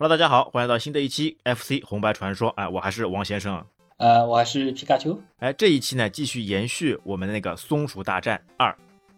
[0.00, 2.50] Hello，大家好，欢迎来到新的一期 FC 红白传说。
[2.50, 3.66] 哎，我还是王先生。
[3.96, 5.20] 呃，我还是皮卡丘。
[5.40, 8.72] 哎，这一期呢，继续延续我们的那个松鼠大战二。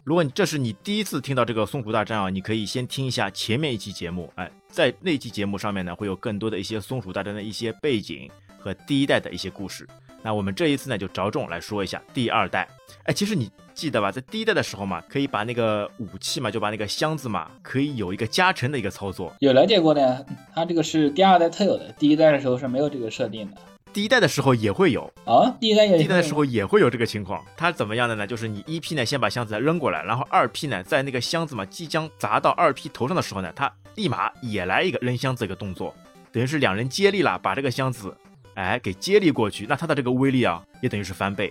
[0.04, 4.32] 如果你这是你第一次听到这个松鼠大战啊，你可以先听一下前面一期节目。
[4.36, 9.86] 哎，在那期节目上面呢，会有更多的一些松鼠大战的一些背景和第一代的一些故事。
[10.22, 12.66] 那我们这一次呢，就着重来说一下第二代。
[13.04, 13.50] 哎，其实你
[13.80, 19.34] 记得吧，在第一代的时候嘛，可以把那个武器嘛，就把那个箱子嘛，可以有一个加成的一个操作。
[19.38, 23.56] 有了解过的，它这个是第二代特有的，第一代的时候是没有这个设定的。
[23.90, 27.42] 第一代的时候也会有啊，第一代也第一代的时候也会有这个情况。
[27.56, 28.26] 它怎么样的呢？
[28.26, 35.94] 就是你一 P 呢先把箱子扔过来，然后二 P 呢在那个箱子嘛即将砸到二 P 头上的时候呢，它立马也来一个扔箱子一个动作，
[36.30, 38.14] 等于是两人接力了，把这个箱子
[38.56, 41.50] 哎给接力过去，那它的这个威力啊也等于是翻倍。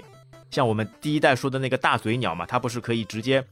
[0.51, 3.43] 像我们第一代说的那个大嘴鸟嘛，它不是可以直接。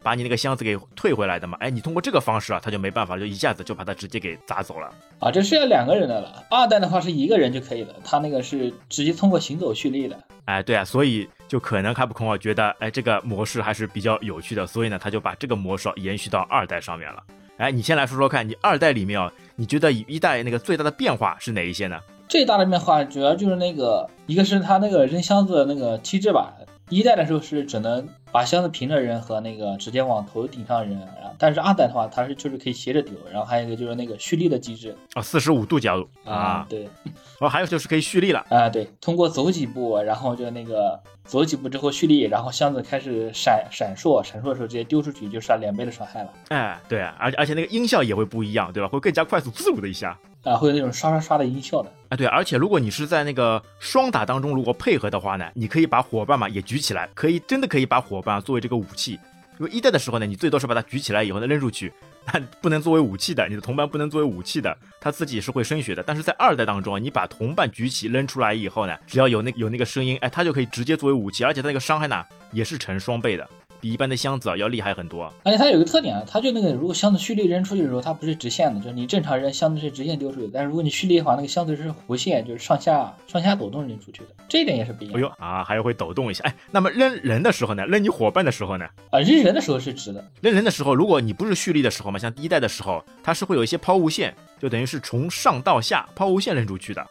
[0.00, 1.58] 把你那个箱子给退回来的嘛？
[1.60, 4.88] 哎，你通过这个方式啊，它就没办法，就一下子就把它直接给砸走了
[5.18, 5.28] 啊！
[5.28, 6.44] 这是要两个人的了。
[6.48, 10.16] 二代的话是一个人就可以了，他那个是直接通过行走蓄力的。
[10.44, 17.20] 哎，对啊，所以就可能卡普空啊觉得，哎，这个模式还是比较有趣的，所以呢，他就把这个模式延续到二代上面了。
[17.56, 21.98] 哎，你先来说说看，你二代里面啊，你觉得一代那个最大的变化是哪一些呢？
[22.28, 26.52] 最大的变化主要就是那个，一个是他那个扔箱子的那个机制吧。
[26.90, 46.32] 一代的时候是只能把箱子平着扔和那个直接往头顶上扔，然后但是二代的话，它是就是可以斜着丢，然后还有一个就是那个蓄力的机制啊，四十五度角度啊，对，然后，还有就是可以蓄力了啊，对，通过走几步，然后就那个走几步之后蓄力，然后箱子开始闪闪烁，闪烁的时候直接丢出去就是两倍的伤害了。
[46.48, 48.88] 哎，对，而且而且那个音效也会不一样，对吧？
[48.88, 50.18] 会更加快速，滋的一下。
[50.44, 59.18] 啊，会有那种刷刷刷的音效的啊，对，而且如果你是在那个双打当中，如果配合的话呢，你可以把伙伴嘛也举起来，可以真的可以把伙伴作为这个武器。
[59.58, 61.92] 因为一代的时候呢，你最多是把它举起来以后呢扔出去，
[62.24, 66.02] 但不能作为武器的，你的同伴不能作为武器的，他自己是会升血的。
[66.02, 73.48] 但是在二代当中，你把同伴举起扔出来以后呢，只要有那有那个声音，哎，他就可以直接作为武器，而且他那个伤害呢也是成双倍的。
[73.80, 85.16] 比一般的箱子啊要厉害很多，而且它有个特点啊，它就那个如果箱子蓄力扔出去的时候，它不是直线的，就是你正常扔箱子是直线丢出去，但是如果你蓄力的话，那个箱子是弧线，就是上下上下抖动扔出去的，这一点也是不一样。
[85.16, 86.44] 哎呦啊，还要会抖动一下。
[86.44, 87.84] 哎，那么扔人的时候呢？
[87.86, 88.86] 扔你伙伴的时候呢？
[89.10, 90.24] 啊，扔人的时候是直的。
[90.40, 97.06] 扔人的时候，如果你不是蓄力的时候嘛，像第一代的时候，它是会有一些抛物线，就等于是从上到下抛物线扔出去的。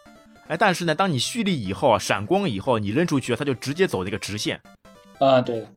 [0.47, 4.59] 哎，但是呢，当你蓄力以后啊，闪光以后，你扔出去，它就直接走那个直线。
[5.19, 5.67] 啊，对的。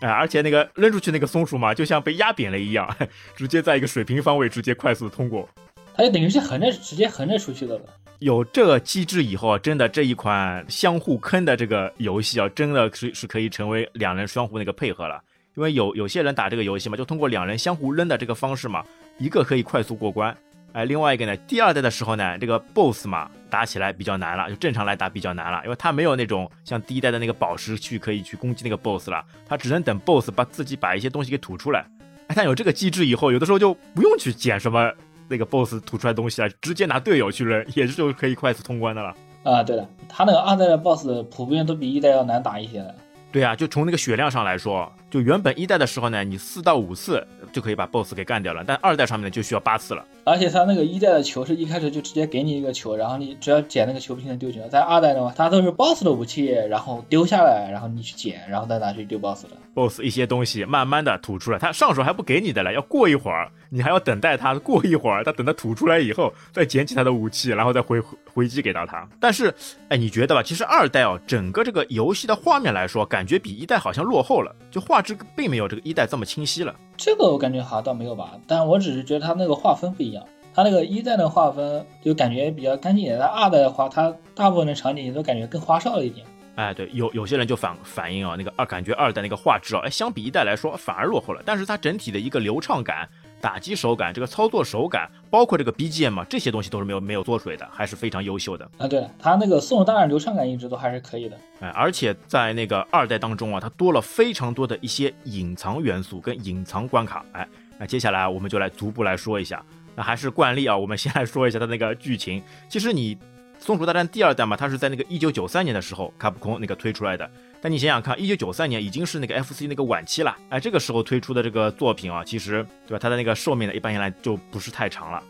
[0.00, 2.88] 哎，而且那个扔出去那个松鼠嘛，就像被压扁了一样，
[3.36, 5.48] 直接在一个水平方位直接快速通过，
[5.94, 7.84] 它就等于是横着直接横着出去的了。
[8.20, 15.22] 有这个机制以后啊，真的这一款相互坑的这个游戏啊，真的是是可以成为两人相互那个配合了。
[15.56, 18.84] 因为有有些人打这个游戏嘛，就通过两人相互扔的这个方式嘛，
[19.18, 20.34] 一个可以快速过关。
[20.72, 31.84] 哎，另外一个呢，第二代的时候呢，这个 BOSS 嘛，打起来比较难了，就正常来打比较难了，因为它没有那种像第一代的那个宝石去可以去攻击那个 BOSS 了，它只能等 BOSS 把自己把一些东西给吐出来。
[32.28, 34.92] 哎，它有这个机制以后，有的时候就不用去捡什么
[35.28, 39.12] 那个 BOSS 吐出来东西了，直接拿队友去扔，也是就可以快速通关的了。
[39.42, 42.94] 啊，对的，它那个二代的 BOSS 普遍都比一代要难打一些的。
[43.32, 50.04] 对啊，就从那个血量上来说，就原本一代的时候呢，你四到五次就可以把 BOSS 给干掉了，但二代上面呢就需要八次了。
[50.24, 54.60] 而且它那个一代的球是一开始就直接给你一个球，然后你只要捡那个球不停的丢球。
[54.68, 59.50] 在二代的话，它都是 BOSS 的武器，然后丢下来，然后你去捡，然后再拿去丢 BOSS 的。
[59.74, 68.00] BOSS 一些东西慢慢的吐出来，它上手还不给你的了，要过一会儿，你还要等待它过一会儿，它等它吐出来以后，再捡起它的武器，然后再回
[68.32, 69.08] 回击给到它。
[69.18, 69.52] 但是，
[69.88, 70.42] 哎，你觉得吧？
[70.42, 76.74] 其实二代哦，整个这个游戏的画面来说，感觉比一代好像落后了，就画质并没有这个一代这么清晰了。
[77.02, 80.22] 这个我感觉好像倒没有吧，但我只是觉得它那个画风不一样，
[80.52, 86.26] 它那个一代的画风就感觉比较干净一点，但二代的话，它大部分的场景都感觉更花哨了一点。
[86.56, 91.42] 哎，对，有有些人就反反映啊，那个二感觉二代那个画质啊，哎，相比一代来说反而落后了。
[91.46, 93.08] 但是它整体的一个流畅感、
[93.40, 98.70] 打击手感、这个操作手感，包括这个 BGM 嘛，这些东西都是没有没有缩水的，还是非常优秀的。
[98.78, 101.36] 啊，对，它那个送的大战流畅感一直都还是可以的。
[101.60, 107.24] 哎，而且在那个二代当中啊，它多了非常多的一些隐藏元素跟隐藏关卡。
[107.32, 107.48] 哎，
[107.78, 109.64] 那接下来我们就来逐步来说一下。
[109.96, 112.42] 那还是惯例啊，我们先来说一下它那个剧情。
[112.68, 113.18] 其实你。
[113.62, 117.30] 松鼠大战第二代嘛，它是在那个一九九三年的时候，卡普空那个推出来的。
[117.62, 122.98] 但你想想看，一九九三年已经是那个 FC 那个晚期了，哎，这个时候推出的这个作品啊，其实对吧？
[122.98, 125.22] 它的那个寿命呢，一般下来就不是太长了。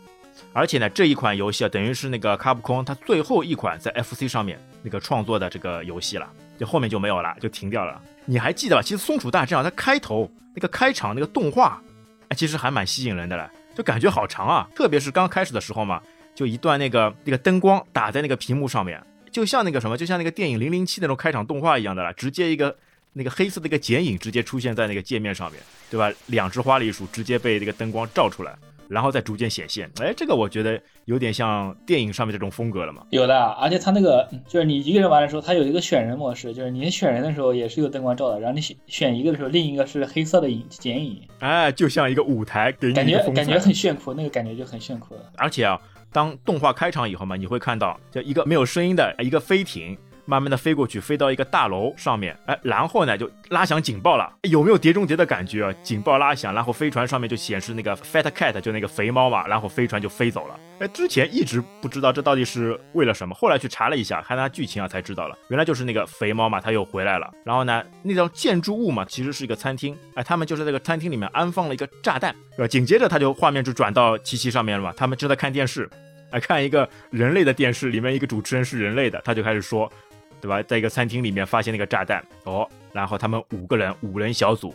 [0.53, 8.01] 而且呢，这一款游戏啊，等于是那个卡普空它最后一款在 FC 上面那个创作的这个游戏了，就后面就没有了，就停掉了。
[8.25, 8.81] 你还记得吧？
[8.81, 11.81] 其实松鼠大战啊，它开头那个开场那个动画，
[12.29, 16.01] 哎，其实还蛮吸引人的了，就感觉好长啊，特别是刚开始的时候嘛。
[16.33, 22.75] 就一段那个那个灯光打在那个屏幕上面，就像那个什么，就像那个电影《零零七》那种开场动画一样的了，直接一个
[23.13, 26.11] 那个黑色的一个剪影直接出现在那个界面上面，对吧？
[26.27, 28.55] 两只花栗鼠直接被这个灯光照出来。
[28.91, 33.05] 然后再逐渐显现，哎，这个我觉得有点像电影上面这种风格了嘛。
[33.11, 45.21] 有的，而且它那个就是你一个人玩的时候，它有一个选人模式，就是你选人的时候也是有灯光照的，然后你选选一个的时候，另一个是黑色的影剪影，哎，就像一个舞台，给你感觉感觉很炫酷，那个感觉就很炫酷了。
[45.37, 45.79] 而且啊，
[46.11, 49.97] 当动画开场以后嘛，你会看到就一个没有声音的一个飞艇。
[50.31, 55.73] 慢慢的飞过去，飞到一个大楼上面，哎，然后呢就拉响警报了，有没有碟中谍的感觉啊？
[55.83, 60.57] 警报拉响，然后飞船上面就显示那个 fat cat，就那个肥猫嘛，然后飞船就飞走了。
[60.79, 67.29] 哎，之前一直不知道这到底是为了什么，后来去查了一下，看它剧情啊才知道了，原来就是那个肥猫嘛，它又回来了。
[67.43, 72.33] 然后呢，那幢建筑物嘛，其实是一个餐厅，哎，他们就在这个餐厅里面安放了一个炸弹，
[72.69, 75.89] 紧接着他就画面就转到琪琪上面了嘛，他们正在看电视，
[76.31, 79.91] 哎，看一个人类的电视，里面一个主持人是人类的，他就开始说。
[80.41, 80.61] 对吧？
[80.63, 84.73] 在一个餐厅里面发现那个炸弹哦，然后他们五个人五人小组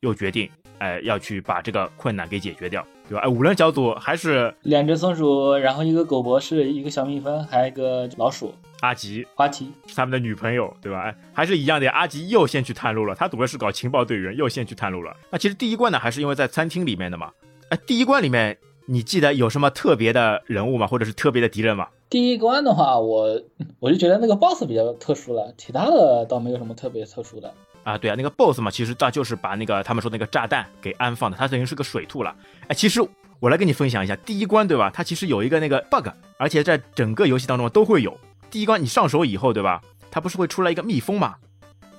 [0.00, 0.48] 又决定，
[0.78, 3.22] 哎，要去把这个困难给解决掉，对吧？
[3.24, 11.00] 哎，五人小组还是两只松鼠，然后一个狗博士，一个小蜜蜂，还有一个老鼠阿吉，花旗是他们的女朋友，对吧？
[11.00, 15.16] 哎，还是一样的，阿吉又先去探路了，他赌的是搞情报队员，又先去探路了。
[15.30, 17.32] 那其实第一关呢，还是因为在餐厅里面的嘛。
[17.70, 20.86] 哎，第一关里面你记得有什么特别的人物吗？
[20.86, 21.88] 或者是特别的敌人吗？
[22.08, 23.40] 第一关的话，我
[23.80, 27.98] 我就觉得那个 boss 比较特殊了，其他的倒没有什么特别特殊的啊。
[27.98, 32.34] 对啊，那个 boss 嘛，其实他就是把那个他们说那个炸弹给安放的，它等于是个水兔了。
[32.68, 33.00] 哎，其实
[33.40, 34.88] 我来跟你分享一下第一关，对吧？
[34.94, 36.08] 它其实有一个那个 bug，
[36.38, 38.16] 而且在整个游戏当中都会有。
[38.50, 39.82] 第一关你上手以后，对吧？
[40.08, 41.34] 它不是会出来一个蜜蜂嘛？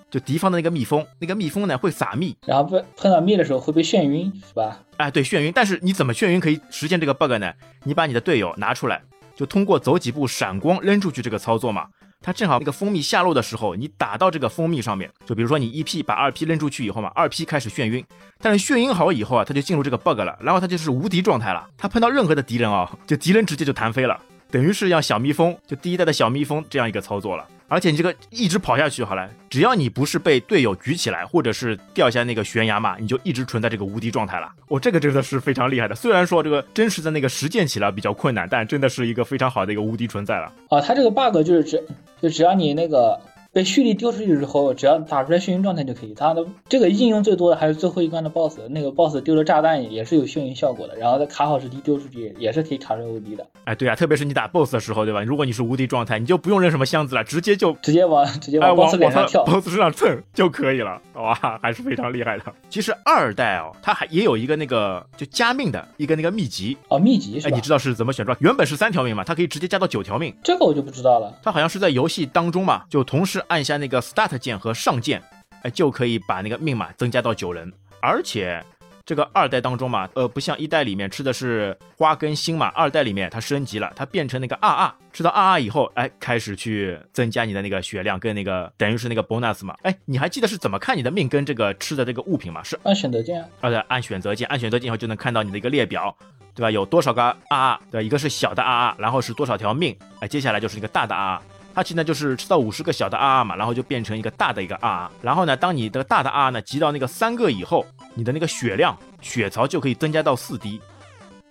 [0.10, 4.80] 就敌方的那个蜜蜂，那个蜜蜂呢会撒蜜，然后被碰到蜜的时候会被眩晕，是吧？
[4.96, 5.52] 哎，对，眩晕。
[5.54, 7.52] 但是你怎么眩晕可以实现这个 bug 呢？
[7.84, 9.02] 你把你的队友拿出来。
[9.38, 11.86] 就通过走几步闪光扔出去这个操作嘛，
[12.22, 18.04] 它正好那个蜂蜜下落的时候，你打到这个蜂蜜上面，就比如说你一 P 把二 P 扔出去以后嘛，二 P 开始眩晕，
[18.40, 24.20] 但是眩晕好以后啊，它就进入这个 bug 了，然后它就是无敌状态了，它碰到任何的敌人啊，就敌人直接就弹飞了，
[24.50, 27.46] 等于是让小蜜蜂，就第一代的小蜜蜂这样一个操作了。
[27.68, 34.50] 而且你这个一直跑下去好了，只要你不是被队友举起来，或者是掉下那个悬崖嘛，你就一直存在这个无敌状态了。
[34.68, 40.52] 我这个真的是非常厉害的，虽然说这个真实的那个实践起来比较困难，但真的是一个非常好的一个无敌存在了。
[40.70, 41.84] 啊，它这个 bug 就是只
[42.22, 43.20] 就只要你那个。
[43.58, 46.14] 被蓄力丢出去之后，只要打出来眩晕状态就可以。
[46.14, 50.96] 它的这个应用最多的还是最后一关的 BOSS，那个 BOSS 丢了炸弹也是有眩晕效果的。
[50.96, 53.44] 然后在卡好时机丢出去也是可以产生无敌的。
[53.64, 55.24] 哎，对啊，特别是你打 BOSS 的时候，对吧？
[55.24, 61.02] 如果你是无敌状态，你就不用扔什么箱子了，直接就直接往直接往 BOSS 脸上跳，BOSS 身上蹭就可以了。
[61.16, 62.44] 哇，还是非常厉害的。
[62.70, 67.52] 其实二代哦，它还也有一个那个就加命的一个那个秘籍哦，秘籍是吧？
[67.52, 68.38] 哎，你知道是怎么选装？
[68.40, 70.32] 原本是三条命嘛，它可以直接加到九条命。
[70.44, 71.34] 这个我就不知道了。
[71.42, 74.38] 它好像是在游戏当中嘛，就同时按下那个 start。
[74.38, 75.22] 键和上键，
[75.64, 77.74] 哎，就可以把那个命码增加到九人。
[78.00, 78.64] 而且
[79.04, 89.76] 这个二代当中嘛，呃，不像一代里面吃的是花跟心嘛，二代里面它升级了，它变成那个二二，吃到二二以后，哎，开始去增加你的那个血量跟那个等于是那个 bonus 嘛。
[89.82, 92.62] 哎，你还记得是怎么看你的命跟这个吃的这个物品吗？
[92.64, 93.70] 是按选择键啊？
[93.70, 96.16] 对，按选择键，按选择键以后就能看到你的一个列表，
[96.54, 96.70] 对吧？
[96.70, 97.80] 有多少个二二？
[97.90, 99.98] 对，一个是小的二二，然后是多少条命？
[100.20, 101.42] 哎，接下来就是一个大的二
[101.78, 110.82] 它现在就是吃到五十个小的 RR 嘛，然后就变成一个大的一个 RR，然后呢，当你的大的 RR 呢集到那个三个以后，你的那个血量血槽就可以增加到四滴，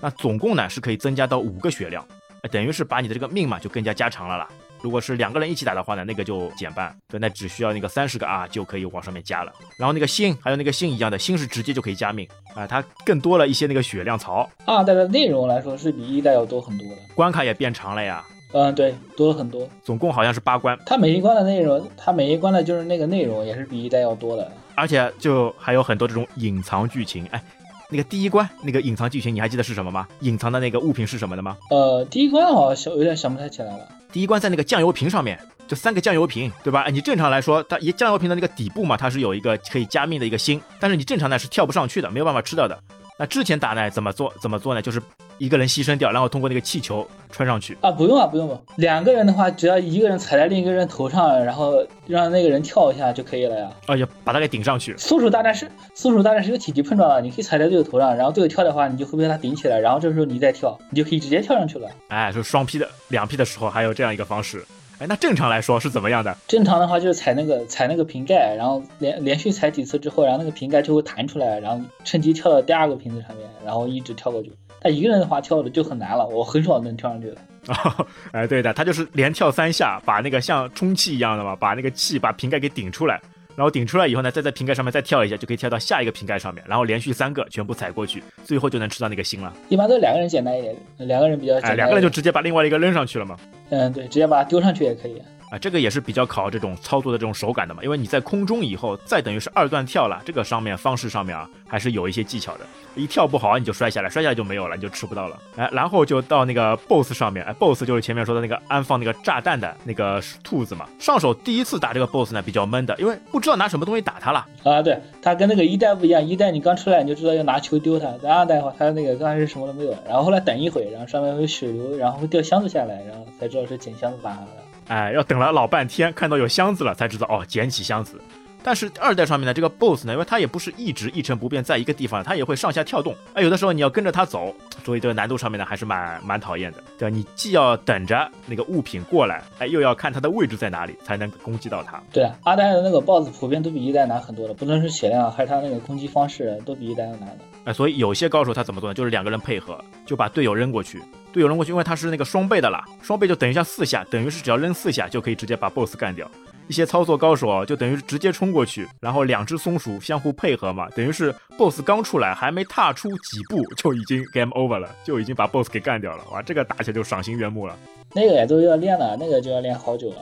[0.00, 2.04] 那总共呢是可以增加到五个血量，
[2.50, 4.48] 等于是把你的这个命嘛就更加加长了啦。
[4.82, 9.52] 如果是两个人一起打的话呢，那个就减半，对，那只需要那个三十个 R 就可以往上面加了。
[9.78, 14.50] 然后那个心还有那个心一样的心是直接就可以加命啊，它更多了一些那个血量槽。
[14.64, 18.24] 二代的内容来说是比一代要多很多的，关卡也变长了呀。
[18.58, 20.78] 嗯，对，多了很多，总共好像是八关。
[20.86, 24.50] 它每一关的内容，它每一关的就是那个内容，也是比一代要多的。
[24.74, 27.26] 而且就还有很多这种隐藏剧情。
[27.26, 27.42] 哎，
[27.90, 30.08] 那个第一关那个隐藏剧情，你还记得是什么吗？
[30.20, 31.54] 隐藏的那个物品是什么的吗？
[31.68, 33.86] 呃，第一关好像，想有点想不太起来了。
[34.10, 36.80] 第一关在那个酱油瓶上面，就三个酱油瓶，对吧？
[36.80, 42.78] 哎，你正常来说，它一酱油瓶的那个底部嘛，它是有一个可以加密的一个心，但是你正常呢是跳不上去的，没有办法吃到的。
[43.18, 44.32] 那之前打呢怎么做？
[44.40, 44.82] 怎么做呢？
[44.82, 45.00] 就是
[45.38, 47.90] 一个人牺牲掉，然后通过那个气球穿上去啊？
[47.90, 48.58] 不用啊，不用吧？
[48.76, 53.70] 两个人的话，只要一个人踩在另一个人头上，然后让那个人跳一下就可以了呀。
[53.86, 54.94] 啊，就把他给顶上去。
[54.98, 61.88] 松鼠大战是松鼠大战是有体积碰撞的，你可以踩在队友头上，然后队友跳的话，你就会被他顶起来，然后这时候你再跳，你就可以直接跳上去了。
[62.08, 64.62] 哎，就双 P 的两 P 的时候还有这样一个方式。
[64.98, 66.36] 哎，那正常来说是怎么样的？
[66.48, 74.50] 正常的话就是踩那个踩那个瓶盖，然后连连续踩几次之后，然后那个瓶盖就会弹出来，然后趁机跳到第二个瓶子上面，然后一直跳过去。
[74.80, 77.36] 他一个人的话跳的就很难了，我很少能跳上去的。
[77.74, 83.20] 啊， 哎，对的，他就是连跳三下，把那个像充气一样的嘛，把那个气把瓶盖给顶出来，
[83.56, 89.52] 然后顶出来以后呢，再在瓶盖上面再跳一下，就可以跳到下一个瓶盖上面，然后连续三个全部踩过去，最后就能吃到那个心了。
[89.70, 91.70] 一般都两个人简单一点，两个人比较简单。
[91.72, 93.36] 哎，两个人就直接把另外一个扔上去了嘛。
[93.70, 95.20] 嗯，对，直接把它丢上去也可以。
[95.58, 102.60] 这个也是比较考这种操作的这种手感的嘛，因为你在空中以后，再等于是二段跳了，这个上面方式上面啊，还是有一些技巧的。
[102.94, 105.38] 一跳不好，你就摔下来，摔下来就没有了，你就吃不到了。
[105.56, 110.88] 哎，然后就到那个 boss 上面，哎，boss 就是前面说的那个安放那个炸弹的那个兔子嘛。
[110.98, 114.46] 上手第一次打这个 boss 呢，比较闷的，因为不知道拿什么东西打他了。
[114.64, 124.46] 啊，对，他跟那个一代不一样，一代你刚出来你就知道要拿球丢他，在二代的话，他那个刚开始什么都没有，然后后来等一会，然后上面会水流，然后会掉箱子下来，然后才知道是捡箱子打的。
[124.88, 128.20] 哎，要等了老半天，看到有箱子了，才知道哦，捡起箱子。
[128.62, 133.14] 但是二代上面的这个 BOSS 呢，因为它也不是一直一成不变在一个地方，它也会上下跳动。
[133.32, 134.52] 哎，有的时候你要跟着它走，
[134.84, 136.82] 所以这个难度上面呢还是蛮蛮讨厌的。
[136.98, 137.16] 对吧？
[137.16, 142.02] 你既要等着那个物品过来，哎，又要看它的位置在哪里才能攻击到它。
[142.12, 147.38] 对啊，二代的那个 BOSS 普遍都比一代难很多的，不论是血量还是它那个攻击方式，都比一代要难的。
[147.66, 148.94] 哎，所以有些高手他怎么做呢？
[148.94, 151.00] 就是两个人配合，就把队友扔过去，
[151.36, 156.26] 队友扔过去，因为他是那个双倍的啦，双倍就等一下四下，等于是只要扔四下就可以直接把 BOSS 干掉。
[156.66, 166.24] 一些操作高手啊，就等于直接冲过去，然后两只松鼠相互配合嘛，等于是 BOSS 刚出来还没踏出几步就已经 game over 了，就已经把 BOSS 给干掉了。
[166.32, 167.76] 哇，这个打起来就赏心悦目了。
[168.14, 170.16] 那个也都要练了，那个就要练好久了。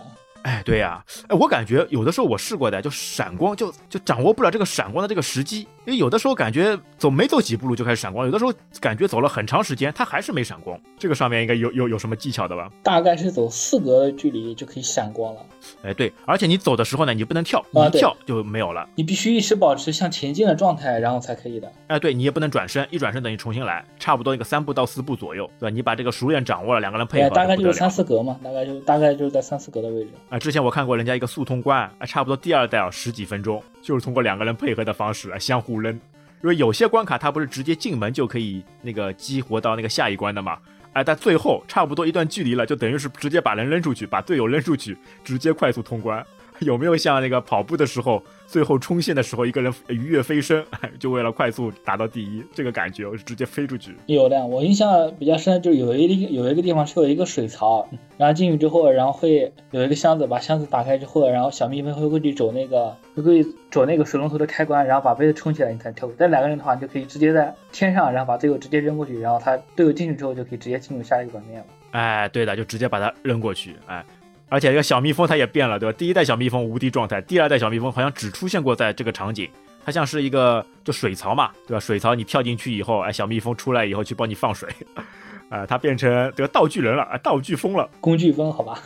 [0.45, 10.79] 哎，对呀，哎，我感觉有的时候我试过的，就闪光，就就掌握不了这个闪光的这个时机，因为有的时候感觉走没走几步路就开始闪光，有的时候感觉走了很长时间，它还是没闪光。
[10.99, 12.71] 这个上面应该有有有什么技巧的吧？
[12.83, 15.41] 大概是走四格的距离就可以闪光了。
[15.83, 18.87] 哎，对，而且你走的时候呢，你不能跳，你一跳就没有了。
[18.97, 21.73] 你必须一直保持向前进的状态，然后才可以的。
[21.87, 25.75] 哎，对你也不能转身，一转身等于重新来，差不多一个三步到四步左右，对吧？
[25.75, 30.11] 你把这个熟练掌握了，两个人配合，大概就是三四格嘛，大概就大概就是在三四格的位置。
[30.35, 31.15] 啊，之前我看过人家。
[31.15, 35.95] 一个速通关啊，差不多第二代啊十几分钟，就是通过两个人配合的方式啊相互扔，
[36.43, 40.59] 因为有些关卡它不是直接进门就可以那个激活到那个下一关的嘛，
[40.93, 46.27] 哎，但最后差不多一段距离了，就等于是直接把人扔出去，把队友扔出去，直接快速通关。
[46.61, 50.65] 有没有像那个跑步的时候，最后冲线的时候，一个人鱼跃飞升，
[50.99, 53.95] 就为了快速达到第一，这个感觉我是直接飞出去。
[54.07, 66.09] 有的，我印象比较深，就有一有一个地方是有一个水槽，然后进去之后，然后会有一个箱子，把箱子打开之后，然后小蜜蜂会过去走那个，会过去走那个水龙头的开关，然后把杯子冲起来，你才跳。
[66.17, 71.67] 但两个人的话，你就可以直接在天上，然后把队友直接扔过去，然后他队友进去之后就可以直接进入下一个版面了。
[71.91, 74.05] 哎，对的，就直接把它扔过去，哎。
[74.49, 75.97] 而且这个小蜜蜂它也变了，对吧？
[75.99, 79.49] 第一代小蜜蜂无敌状态，第二代小蜜蜂好像只出现过在这个场景，
[79.85, 81.81] 它像是一个就水槽嘛，对吧？
[81.81, 84.69] 水槽你跳进去以后，哎，小蜜蜂出来以后去帮你放水，
[85.49, 88.79] 啊，它变成这个道具人了，啊，道具蜂了，工具蜂，好吧？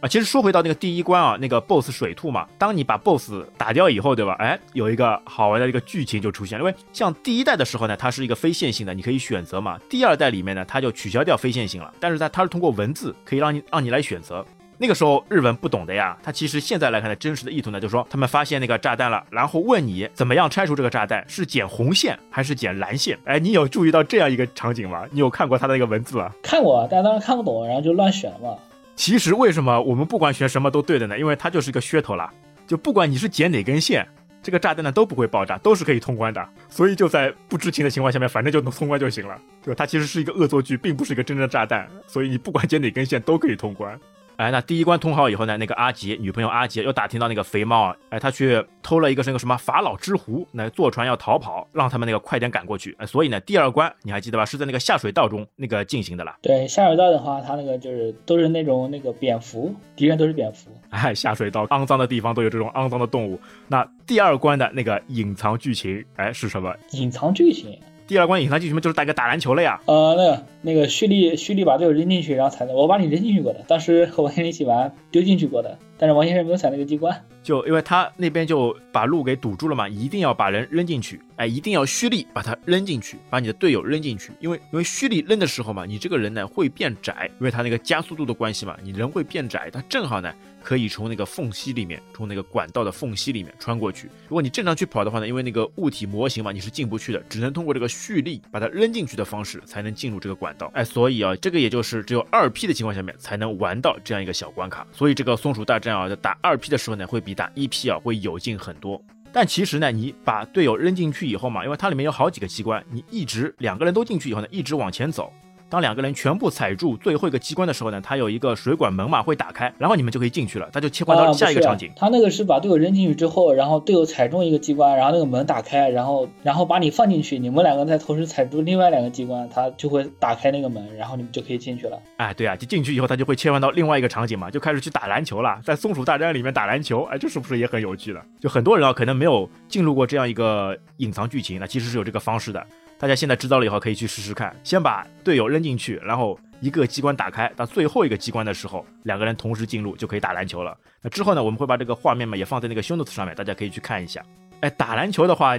[0.00, 4.34] 啊，其实说回到那个第一关啊，那个 BOSS 水兔嘛，当你把 BOSS 打掉以后，对吧？
[4.38, 9.78] 哎，有一个好玩的一个剧情就出现了，因为像第一代的时候呢，它是一个非线性的，你可以选择嘛。
[9.90, 14.42] 第二代里面呢，它就取消掉非线性了，但是它它是通过文字可以让你让你来选择。
[14.82, 23.18] 那个时候日文不懂的呀，他其实现在来看的真实的意图呢，就是说他们发现那个炸弹了，然后问你怎么样拆除这个炸弹，是剪红线还是剪蓝线？
[23.26, 25.04] 哎，你有注意到这样一个场景吗？
[25.10, 26.32] 你有看过他的那个文字吗？
[26.42, 28.56] 看过，但当时看不懂，然后就乱选嘛。
[28.96, 31.18] 其实为什么我们不管选什么都对的呢？
[31.18, 32.32] 因为它就是一个噱头啦，
[32.66, 34.08] 就不管你是剪哪根线，
[34.42, 36.48] 这个炸弹呢都不会爆炸，都是可以通关的。
[36.70, 39.76] 所以就在不知情的情况下面，反正就能通关就行了，对吧？
[39.76, 44.00] 它其实是一个恶作剧，并不是一个真正的炸弹，所以你不管剪哪根线都可以通关。
[44.40, 52.96] 哎，那第一关通好以后呢，那个阿杰女朋友阿杰又打听到那个肥猫啊，哎，他去偷了一个是那个什么法老之壶，那坐船要逃跑，让他们那个快点赶过去。
[52.98, 54.44] 哎，所以呢，第二关你还记得吧？
[54.46, 56.34] 是在那个下水道中那个进行的了。
[56.40, 60.70] 对，下水道的话，它那个就是都是那种那个蝙蝠，敌人都是蝙蝠。
[60.88, 63.38] 哎，下水道肮脏的地方都有这种肮脏的动物。
[63.68, 66.74] 那第二关的那个隐藏剧情，哎，是什么？
[66.92, 67.78] 隐藏剧情。
[68.10, 69.80] 第二关隐藏剧情就是大概打篮球了呀。
[69.86, 90.34] 呃，那个那个蓄力蓄力把队友扔进去，然后踩的，我把你扔进去过的，当时和王先生一起玩，丢进去过的，但是王先生没有踩那个机关，就因为他那边就把路给堵住了嘛，一定要把人扔进去，哎，一定要蓄力把他扔进去，把你的队友扔进去，因为因为蓄力扔的时候嘛，你这个人呢会变窄，因为他那个加速度的关系嘛，你人会变窄，他正好呢。
[90.62, 94.08] 可以从那个缝隙里面，从那个管道的缝隙里面穿过去。
[94.28, 100.70] 如果你正常去跑的话呢，因为那个物体模型嘛，你是进不去的，只能通过这个蓄力把它扔进去的方式才能进入这个管道。
[100.74, 104.86] 哎，所以啊，这个也就是只有二 P 的情况下面才能玩到这样一个小关卡。
[104.92, 109.02] 所以这个松鼠大战啊，在打二 P 的时候呢，会比打一 P 啊会有劲很多。
[109.32, 115.32] 但其实呢，你把队友扔进去以后嘛，因为它里面有好几个机关，你一直两个人都进去以后呢，一直往前走。
[115.70, 121.90] 当两个人全部踩住最后一个机关的时候呢，它有一个水管门嘛会打开，然后你们就可以进去了，它就切换到下一个场景。
[121.96, 131.96] 他那个是把队友扔进去之后，然后队友踩中一个机关，然后那个门打开，然后然后把你放进去，你们两个再同时踩住另外两个机关，它就会打开那个门，然后你们就可以进去了。
[132.16, 138.20] 哎，对啊，就进去以后，它就会切换到另外一个场景嘛，就开始去打篮球了，在松鼠大战里面打篮球， 哎，这是不是也很有趣的？
[138.40, 142.66] 就很多人啊，可能没有进入过这样一个隐藏剧情，那其实是有这个方式的。
[143.00, 144.54] 大家现在知道了以后，可以去试试看。
[144.62, 150.76] 先把队友扔进去，然后一个机关打开，到最后一个机关的时候，两个人同时进入就可以打篮球了。
[151.00, 154.22] 那之后呢，我们会把这个画面嘛也放在那个 show notes 上面，大家可以去看一下。
[154.60, 155.56] 哎，打篮球的话，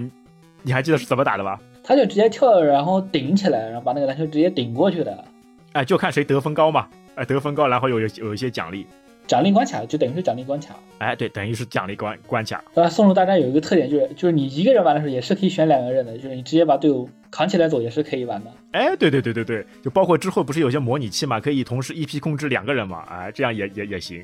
[0.61, 1.59] 你还记得是怎么打的吧？
[1.83, 5.25] 他就直接跳，然后顶起来，然后把那个篮球直接顶过去的。
[5.71, 6.87] 哎，就看谁得分高嘛。
[7.15, 8.85] 哎，得分高，然后有有有一些奖励。
[9.27, 12.61] 奖励关卡就等于是奖励关卡，哎，对，等于是奖励关关卡。
[12.73, 18.51] 呃，松鼠大战有一个特点就是，就是你一个人玩的时候也是可以选两个人的，就是你直接把队友扛起来走也是可以玩的。
[18.71, 24.21] 哎，对对对对对，就包括之后不是有些模拟器嘛，可以同时一批控制两个人嘛，哎，这样也也也行。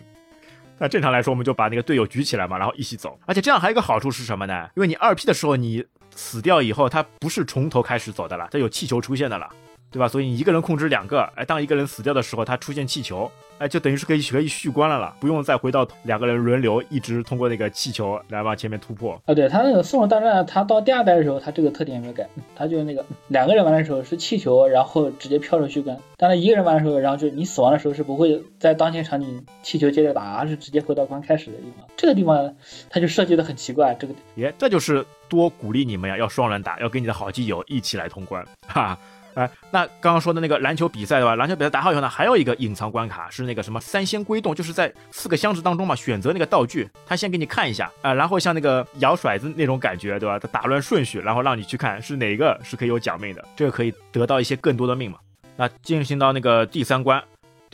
[0.78, 3.18] 那正常来说，我们就把那个队友举起来嘛，然后一起走。
[3.26, 4.70] 而且这样还有一个好处是什么呢？
[4.76, 5.84] 因为你二 P 的时候你
[6.16, 9.50] 死掉以后，它不是从头开始走的了，它有气球出现的了。
[9.92, 10.08] 对吧？
[10.08, 19.20] 所以你一个人控制两个，哎，当一个人死掉的时候，它出现气球，哎，就等于是可以可以续关了了，不用再回到两个人轮流一直通过那个气球来往前面突破。
[19.26, 31.88] 啊，对，它那个《送入大战》，它到第二代的时候，它这个特点没有改，它就是那个两个人玩的时候是气球，然后直接飘着续关；，但是一个人玩的时候，然后就你死亡的时候是不会在当前场景气球接着打，而是直接回到刚开始的地方。
[31.96, 32.54] 这个地方
[32.90, 38.98] 它就设计的很奇怪，这个耶，这就是多鼓励你们呀，要双人打，要跟你的好基友一起来通关，哈。
[39.38, 41.36] 哎，那刚刚说的那个篮球比赛对吧？
[41.36, 50.40] 篮球比赛打好以后呢，还有一个隐藏关卡是那个什么三仙归洞，就是在四个箱子当中嘛，选择那个道具，他先给你看一下啊，然后像那个摇骰子那种感觉对吧？
[50.40, 55.20] 他打乱顺序，然后让你去看是哪个是可以有奖命的，这个可以得到一些更多的命嘛。
[55.56, 57.24] 那进行到那个第三关。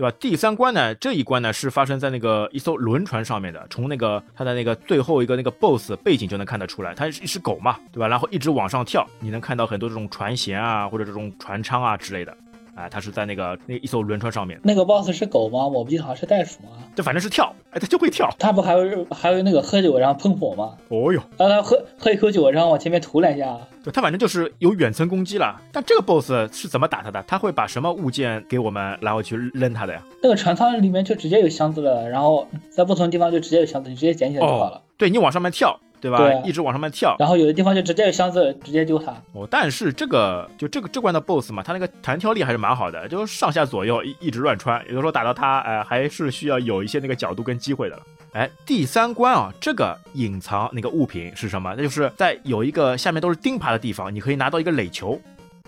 [0.04, 0.18] 对吧？
[0.20, 3.66] 第三关呢，这一关呢是发生在那个一艘轮船上面的。
[3.70, 8.08] 从那个它的那个最后一个那个 BOSS 背景就能看得出来，它是一只狗嘛，对吧？
[8.10, 12.36] 然后一直往上跳，你能看到很多这种船舷啊，或者这种船舱啊之类的。
[12.76, 14.60] 哎，它是在那个那一艘轮船上面。
[14.64, 15.68] 那个 boss 是狗吗？
[15.68, 16.70] 我不记得好像是袋鼠吗。
[16.96, 18.30] 就反正是跳，哎，它就会跳。
[18.40, 20.76] 它不还有还有那个喝酒然后喷火吗？
[20.90, 23.58] 哦哟，让它喝喝一口酒，然后往前面涂两下。
[23.84, 25.62] 对，它反正就是有远程攻击了。
[25.72, 27.24] 但这个 boss 是怎么打它的？
[27.28, 30.02] 他会把什么物件给我们，然后去扔它的呀？
[30.22, 34.82] 那个船舱里面就直接有箱子了，然后在不同地方就直接有箱子，你直接捡起来就好了。
[34.98, 35.80] 对你往上面跳。
[36.04, 36.20] 对吧？
[36.44, 39.13] 一直往上面跳，然后有的地方就直接有箱子，直接丢它。
[39.32, 48.04] 哦，但是这个就这个这关的 BOSS 嘛，他那个弹跳力还是蛮好的，就是上下左右一一直乱穿，有的时候打到他，哎，还是需要有一些那个角度跟机会的了。
[48.34, 51.74] 哎，第三关啊，这个隐藏那个物品是什么？
[51.78, 55.18] 那就是在有一个下面都是钉耙的地方，你可以拿到一个垒球。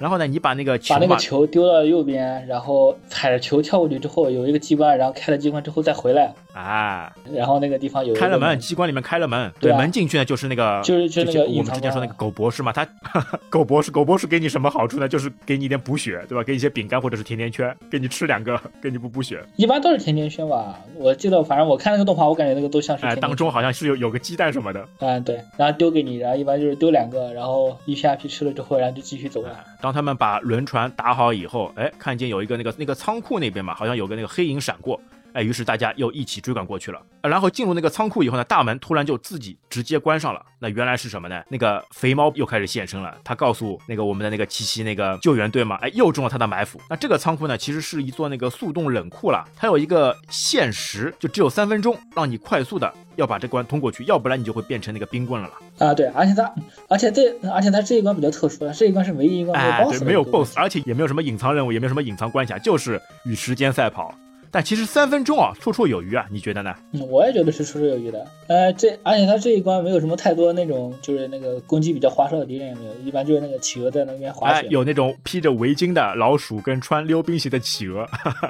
[0.01, 7.15] 然后呢，你把那个把那个球丢到右边，然后踩着球跳过去之后，有一个机关，然后开了机关之后再回来啊。
[7.34, 12.86] 然后那个地方有开了门，机关里面开了门，对，门进去呢就是那个就是就那个我们之前说那个狗博士嘛，他
[13.49, 15.08] 狗博士狗博士给你什么好处呢？
[15.08, 16.43] 就是给你一点补血，对吧？
[16.43, 19.41] 给你一些饼干或者是甜甜圈，给你吃两个， 给你补补血。
[19.55, 20.77] 一般都是甜甜圈吧？
[20.97, 23.05] 我记得反正我看那个动画，我感觉那个都像是。
[23.05, 24.86] 哎，当中好像是有有个鸡蛋什么的。
[24.99, 29.55] 嗯，对，然后丢给你，然后一般就是丢两个，然后一批二批吃了之后，然后就继续走了。
[29.86, 35.00] 当他们把轮船打好以后，哎，看见有一个那个那个仓库那边嘛，好像有个那个黑影闪过，
[35.36, 37.02] 哎，于是大家又一起追赶过去了。
[37.21, 40.41] 然后进入那个仓库以后呢，大门突然就自己直接关上了。
[40.60, 41.43] 那原来是什么呢？
[41.50, 43.13] 那个肥猫又开始现身了。
[43.21, 46.80] 他告诉那个我们的那个七七那个救援队嘛，哎，又中了他的埋伏。
[46.89, 49.43] 那这个仓库呢，其实是一座那个速冻冷库了。
[49.58, 55.86] 它有一个限时，就只有三分钟，让你快速的要把这关通过去，要不然你就会变成那个冰棍了了。
[55.86, 56.56] 啊，对，而且它，
[56.88, 64.15] 而且这，而且它这一关比较特殊，这一关是唯一一关没有 boss，没有 boss，而且也没有什么隐藏任务，也没有什么隐藏关卡，就是与时间赛跑。
[64.56, 66.74] 但其实三分钟啊，绰绰有余啊，你觉得呢？
[66.94, 68.26] 嗯，我也觉得是绰绰有余的。
[68.48, 74.68] 呃，这而且他这一关没有什么太多那种，就是那个攻击比较花哨的敌人也没有，一般就是那个企鹅在那边滑雪。
[74.70, 78.50] 有那种披着围巾的老鼠跟穿溜冰鞋的企鹅，哈 哈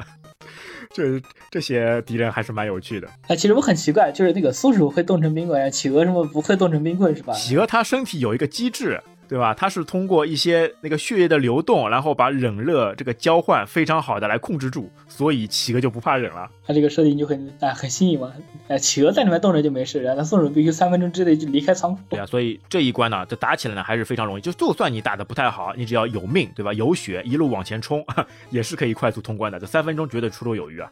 [0.93, 3.07] 这这些敌人还是蛮有趣的。
[3.27, 7.33] 哎，其实我很奇怪，就是那个松鼠会冻成冰棍，企鹅什么不会冻成冰棍是吧？
[7.33, 9.01] 企鹅它身体有一个机制。
[9.27, 9.53] 对吧？
[9.53, 16.49] 它是通过一些那个血液的流动，然后把冷热这个交换非常好的来控制住，所以企鹅就不怕冷了。
[16.65, 18.31] 它这个设定就很哎很新颖嘛。
[18.67, 22.01] 哎，企鹅在里面冻着就没事，然后松鼠必须三分钟之内就离开仓库。
[22.09, 24.41] 对啊，所以这一关呢，这打起来呢还是非常容易。
[24.41, 26.73] 就就算你打的不太好，你只要有命，对吧？
[26.73, 28.05] 有血，一路往前冲，
[28.49, 29.59] 也是可以快速通关的。
[29.59, 30.91] 这三分钟绝对绰绰有余啊。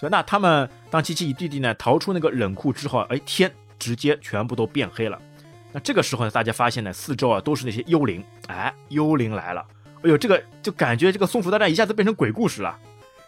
[0.00, 5.18] 对，那他们当七七与弟弟呢逃出那个冷库之后，哎，天直接全部都变黑了。
[5.76, 9.62] 那这个时候呢，大家发现呢，四周啊都是那些幽灵，哎，幽灵来了，
[9.96, 12.78] 哎呦，这个就感觉这个松鼠大战一下子变成鬼故事了。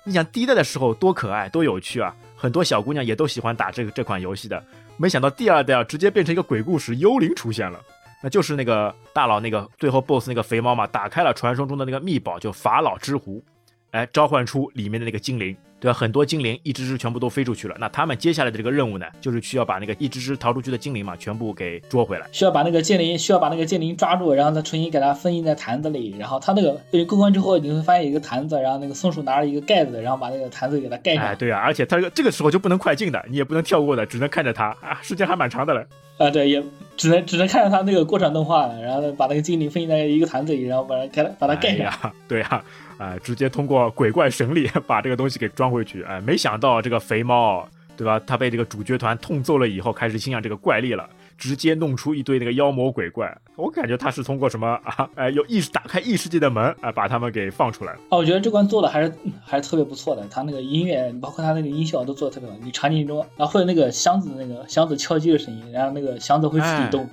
[0.02, 4.64] 你想第一代的时候多可爱多有趣啊，很多小姑娘也都喜欢打这个这款游戏的。
[4.96, 7.78] 没想到第二代啊，直接变成一个鬼故事，幽灵出现了。
[8.22, 13.44] 那就是那个大佬那个最后 BOSS 那个肥猫嘛，打开了传说中的那个秘宝，就法老之壶，
[13.90, 15.96] 哎，召唤出里面的那个精灵，对吧？
[15.96, 17.76] 很多精灵一只只全部都飞出去了。
[17.78, 22.26] 那他们接下来的这个任务呢，就是需要把那个一只只逃出去的精灵嘛，全部给捉回来。
[22.32, 26.16] 需要把那个精灵，需要把那个精灵抓住，然后再重新给它封印在坛子里。
[26.18, 31.24] 然后它那个被过关之后，你会发现一个坛子，然后那个松鼠拿了一个盖子，然后把那个坛子给它盖上。
[31.24, 35.86] 哎，对啊，而且它这个这个时候就不能快进的，你也不能跳过的，只能看着它啊，时间还蛮长的了。
[36.18, 36.62] 啊，对，也
[36.98, 42.12] 只能只能看着他那个过场动画，然后把那个精灵封印在一个坛子里，然后把它盖把它盖上。
[42.26, 42.62] 对呀，
[42.98, 46.02] 啊，直接通过鬼怪神力 把这个东西给装回去。
[46.02, 48.20] 哎，没想到这个肥猫，对吧？
[48.26, 51.08] 他被这个主角团痛揍了以后，开始欣赏这个怪力了。
[51.38, 55.09] 直接弄出一堆那个妖魔鬼怪，我感觉他是通过什么啊？
[55.14, 58.01] 哎，有异打开异世界的门啊，把他们给放出来了。
[58.11, 62.57] 哦，我觉得这关做的还是还是特别不错的，他那个音乐，包括他那个音效都做的特别好。
[62.61, 67.09] 你场景中，然后会有那个箱子那个箱子敲击的声音，然后那个箱子会自己动，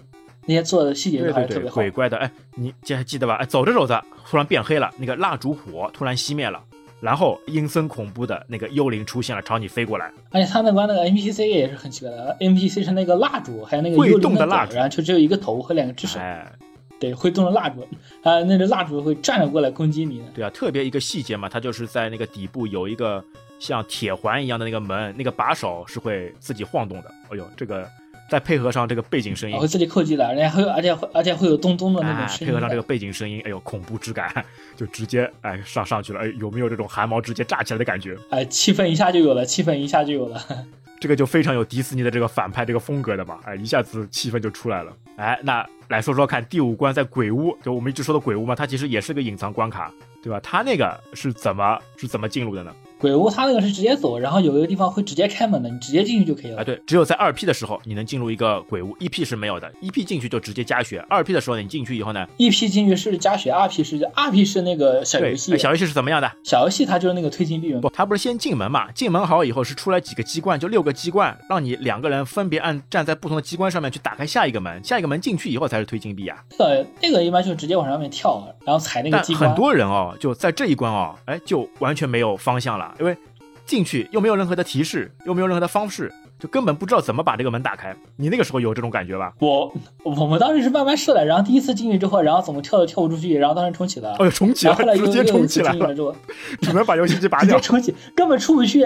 [0.45, 1.75] 那些做的细节都还是特别好。
[1.75, 3.35] 鬼怪的，哎，你这还记得吧？
[3.35, 6.59] 哎，走着走着，突然变黑了，那个蜡烛火突然熄灭了。
[6.99, 10.11] 然后阴森恐怖的那个幽灵出现了，朝你飞过来。
[10.31, 16.19] 而且他那关那个 NPC 也是很奇怪的，NPC 是那个蜡烛，还有那个会动的蜡烛，然后就只有一个头和两个只手。
[16.19, 16.49] 哎，
[16.99, 17.81] 对，会动的蜡烛，
[18.23, 20.23] 啊，那个蜡烛会站着过来攻击你。
[20.33, 23.23] 对啊，特别一个细节嘛，它就是在那个底部有一个
[23.59, 27.11] 像铁环一样的那个门，那个把手是会自己晃动的。
[27.29, 27.87] 哎呦，这个。
[28.29, 32.47] 再配合上这个背景声音，会自己扣机的，人家会，而且会，而且会有咚咚的那种声音。
[32.47, 34.43] 配合上这个背景声音，哎呦，恐怖之感，
[34.75, 38.17] 就直接哎上上去了，哎，有没有这种汗毛直接炸起来的感觉？
[38.31, 40.41] 哎，气氛一下就有了，气氛一下就有了。
[40.99, 44.91] 这个就非常有迪士尼的这个反派这个风格的嘛，哎，一下子气氛就出来了。
[45.17, 49.91] 哎，那来说说看，第五关在鬼屋，就我们一直说的鬼屋嘛，它其实也是个隐藏关卡，
[50.23, 50.39] 对吧？
[50.41, 52.73] 它那个是怎么是怎么进入的呢？
[53.05, 56.61] 鬼屋它那个是直接走，然后有一个地方会直接开门的，你直接进去就可以了。
[56.61, 61.05] 啊，对，只有在二 P 的时候你能进入一个鬼屋，一 P 是没有的，一 P 进去就直接加血。
[61.07, 65.55] 二 P 的时候你进去以后呢，一 P 进去是加血，二 P 是二 P 是那个小游戏。
[65.55, 66.31] 小游戏是怎么样的？
[66.43, 68.91] 小游戏它就是那个推进币不，它不是先进门嘛？
[68.93, 76.37] 进门好以后是出来几个机关，就六个机关，让你两个人分别按站在不同的机关上面去打开下一个门，下一个门进去以后才是推进币啊。
[76.57, 79.47] 那个那个一般就直接往上面跳，然后踩那个机关。
[79.47, 83.15] 很多人哦，就在这一关哦，哎，就完全没有方向了，因为。
[83.65, 87.95] 进去又没有任何的提示，又没有任何的方式，就根本不知道怎么把这个门打开。
[88.15, 89.33] 你那个时候有这种感觉吧？
[89.39, 94.15] 我我们当时是慢慢试的，然后第一次进去之后，然后怎么跳都跳不出去，然后当时重启了。
[94.19, 95.73] 哦，重启了，直接重启了，
[96.61, 97.59] 只能把游戏机拔掉。
[97.59, 98.85] 重启根本出不去，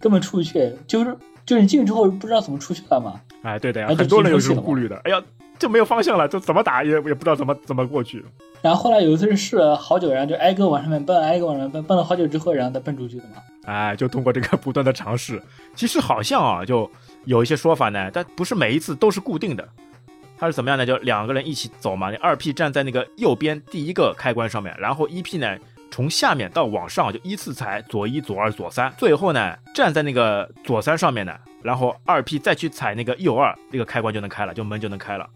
[0.00, 3.20] 根本出不去，就是就是你进去之后不知道怎么出去了嘛。
[3.42, 4.96] 哎，对的呀，很多人有这种顾虑的。
[5.04, 5.22] 哎呀，
[5.60, 8.24] 就没有方向了，就怎么打也也不知道怎么怎么过去。
[8.62, 13.42] 然后后来有一次是试了好久，然后就挨个往上面蹦，挨个往上面蹦，蹦了好久之后，然后再蹦出去的嘛。
[13.64, 15.42] 哎，就通过这个 不断的尝试，
[15.74, 16.90] 其实好像啊，就
[17.24, 19.68] 有一些说法呢，但不是每一次都是固定的。
[20.40, 20.86] 它是怎么样呢？
[20.86, 25.56] 就两个人一起走嘛，你二 P 站在那个右边第一个开关上面，然后一 P 呢
[25.90, 35.28] 从下面到往上就依次踩左一、左二、左三，最后呢站在那个左三上面呢，然后二 P 再去踩那个右二，这个开关就能开了，就门就能开了。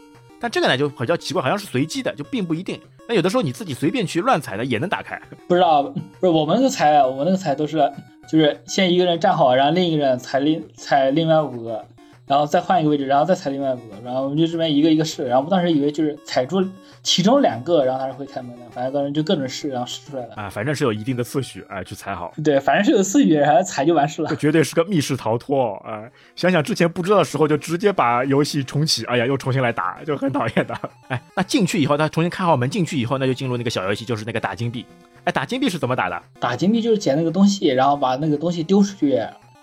[0.43, 2.81] 但这个呢就比较奇怪，好像是随机的，就并不一定。
[3.09, 5.17] 那有的时候你自己随便去乱踩的也能打开。
[5.47, 7.89] 不知道，不是我们那个踩，我们那个踩都是，
[8.29, 11.85] 就是先一个人站好，然后另一个人踩另踩另外五个。
[12.33, 16.67] 然后再换一个位置，然后再踩另外五个，然后我们就这边一个一个试，然后我当时以为就是踩住
[17.03, 22.33] 其中两个，然后它是会开门的，反正当时就各种试，然后试出来了啊，反正是有一定的次序，哎，去踩好。
[22.43, 24.31] 对，反正是有次序，然后踩就完事了。
[24.31, 30.75] 这绝对是个密室逃脱，哎，想想之前不知道的时候就直接把游戏重启，哎呀，又重新来打，就很讨厌的。
[31.09, 34.87] 哎，那进去以后，他重新开好门进去以后，那就进入那个小游戏，就是那个打金币。
[35.25, 36.23] 哎，打金币是怎么打的？
[36.41, 39.21] 打金币就是捡那个东西，然后把那个东西丢出去，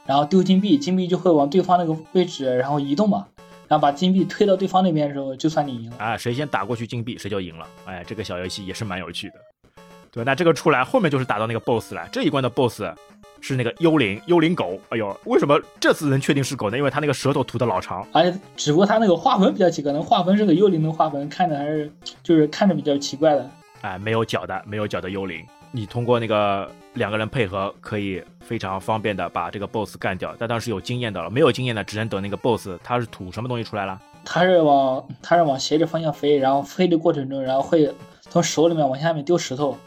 [0.10, 3.28] 然后丢金币，金币就会往对方那个位置然后移动嘛。
[3.68, 6.18] 然后把金币推到对方那边的时候，就算你赢了啊！
[6.18, 7.68] 谁先打过去金币，谁就赢了。
[7.86, 9.36] 哎，这个小游戏也是蛮有趣的。
[10.10, 12.10] 对，那这个出来后面就是打到那个 BOSS 了。
[12.12, 12.86] 这一关的 BOSS
[13.40, 14.82] 是那个幽灵，幽灵狗。
[14.90, 16.78] 哎呦，为什么这次能确定是狗呢？
[16.80, 21.94] 因为它那个舌头吐的老长，而且只不过它那个画风比较奇怪，能画风是个幽灵的画风，看着还是
[22.24, 23.48] 就是看着比较奇怪的。
[23.82, 25.46] 哎，没有脚的，没有脚的幽灵。
[25.72, 30.36] 你通过那个两个人配合，可以非常方便的把这个 boss 干掉。
[30.38, 34.00] 但当时有经验的了，没有经验的只能等那个 boss 他是吐什么东西出来了？
[34.26, 37.90] 他是往他是往斜着方向飞，然后飞的过程中，然后会
[38.22, 39.78] 从手里面往下面丢石头，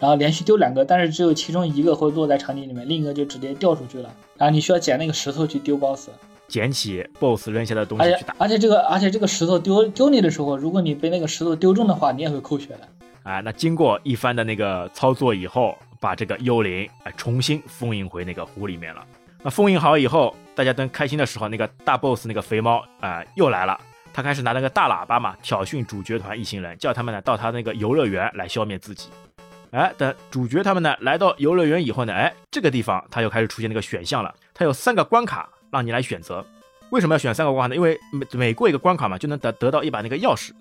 [0.00, 4.10] 然后连续丢两个，但是只有其中一个会落在场景里面，另一个就直接掉出去了。
[4.36, 6.08] 然后你需要捡那个石头去丢 boss。
[6.48, 8.32] 捡起 BOSS 扔下的东西去打。
[8.38, 12.80] 而且这个而且这个石头丢丢你的时候，如果你被那个石头丢中的话，你也会扣血的。
[13.24, 19.06] 啊，那经过一番的那个操作以后，把这个幽灵哎重新封印回那个湖里面了。
[19.42, 23.78] 那封印好以后，大家等开心的时候，那个大 boss 那个肥猫啊、又来了。
[24.12, 29.10] 他开始拿那个大喇叭嘛，挑衅主角团一行人，叫他们呢到他那个游乐园来消灭自己。
[29.72, 36.42] 哎，等主角他们呢来到游乐园以后呢，哎，这个地方他又开始出现那个选项了，它有三个关卡让你来选择。
[36.90, 37.76] 为什么要选三个关卡呢？
[37.76, 40.52] 因为每每过一个关卡嘛，就能得得到一把那个钥匙，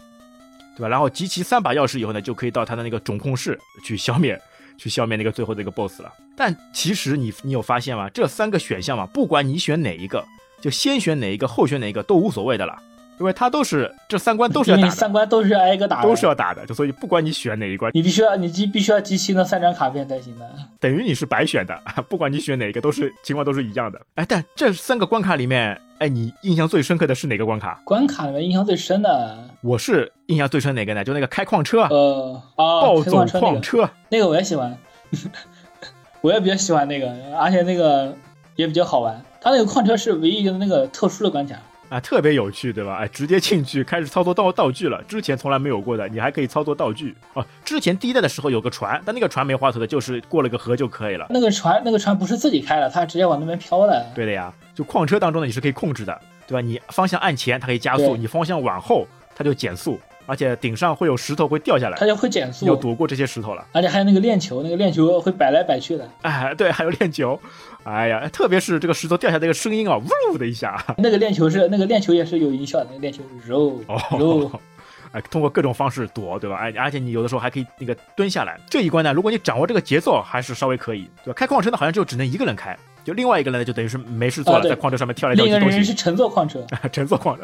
[0.75, 0.89] 对吧？
[0.89, 4.37] 然后集齐三把钥匙以后呢，就可以到他的那个总控室去消灭，
[4.77, 6.13] 去消灭那个最后这个 BOSS 了。
[6.35, 8.09] 但其实你你有发现吗？
[8.09, 10.25] 这三个选项嘛，不管你选哪一个，
[10.61, 12.81] 就先选哪一个，后选哪一个都无所谓的了，
[13.19, 20.49] 因为它都是这三关都是要打的，三关都是挨个打的，都是要打的，就所以不管你选哪一关，你必须要你必必须要集齐那三张卡片才行的。
[20.79, 21.77] 等于你是白选的，
[22.09, 23.99] 不管你选哪一个，都是情况都是一样的。
[24.15, 27.81] 哎，但这三个关卡里面，哎，你印象最深刻的是哪个关卡？
[27.85, 31.03] 关卡里面印象最深的，我是印象最深哪个呢？
[31.03, 34.77] 就那个开矿车，呃啊，暴走开矿车那个，我也喜欢，
[36.21, 38.13] 我也比较喜欢那个，而且那个
[38.55, 39.21] 也比较好玩。
[39.41, 41.55] 它那个矿车是唯一一个那个特殊的关卡，
[41.89, 42.95] 啊，特别有趣，对吧？
[42.95, 47.45] 哎，直接进去开始操作道道具了，之前从来没有过的，你还可以操作道具哦。
[47.63, 51.27] 之前第一代的时候有个船，但那个船没花头的，就是过了个河就可以了。
[51.29, 54.05] 那个船那个船不是自己开的，它直接往那边飘的。
[54.15, 56.61] 对的呀，就矿车当中呢，你是可以控制的，对吧？
[56.61, 63.63] 你方向按前，它可以加速；你方向往后，它就减速，而且顶上会有石头会掉下来它，就会减速要，躲过这些石头了。
[63.71, 66.09] 而且还有那个链球，那个链球会摆来摆去的。
[66.23, 67.39] 哎，对，还有链球，
[67.85, 73.79] 哎呀，特别是这个石头掉下来那个声音啊，呜的一下，那个链球是那个链球也是有音效的，那个链球揉
[74.17, 74.59] 揉哦，
[75.13, 76.57] 哎，通过各种方式躲，对吧？
[76.57, 78.59] 哎，而且你有的时候还可以那个蹲下来。
[78.67, 81.33] 这一关呢，如果你掌握这个节奏，还是稍微可以，对吧？
[81.37, 85.69] 开矿车呢，好像就只能一个人开，就另外一个人呢，就等于是没事做了，啊在矿车上面跳来跳另一个。
[85.69, 86.65] 人是乘坐矿车。
[86.91, 87.43] 乘坐矿车，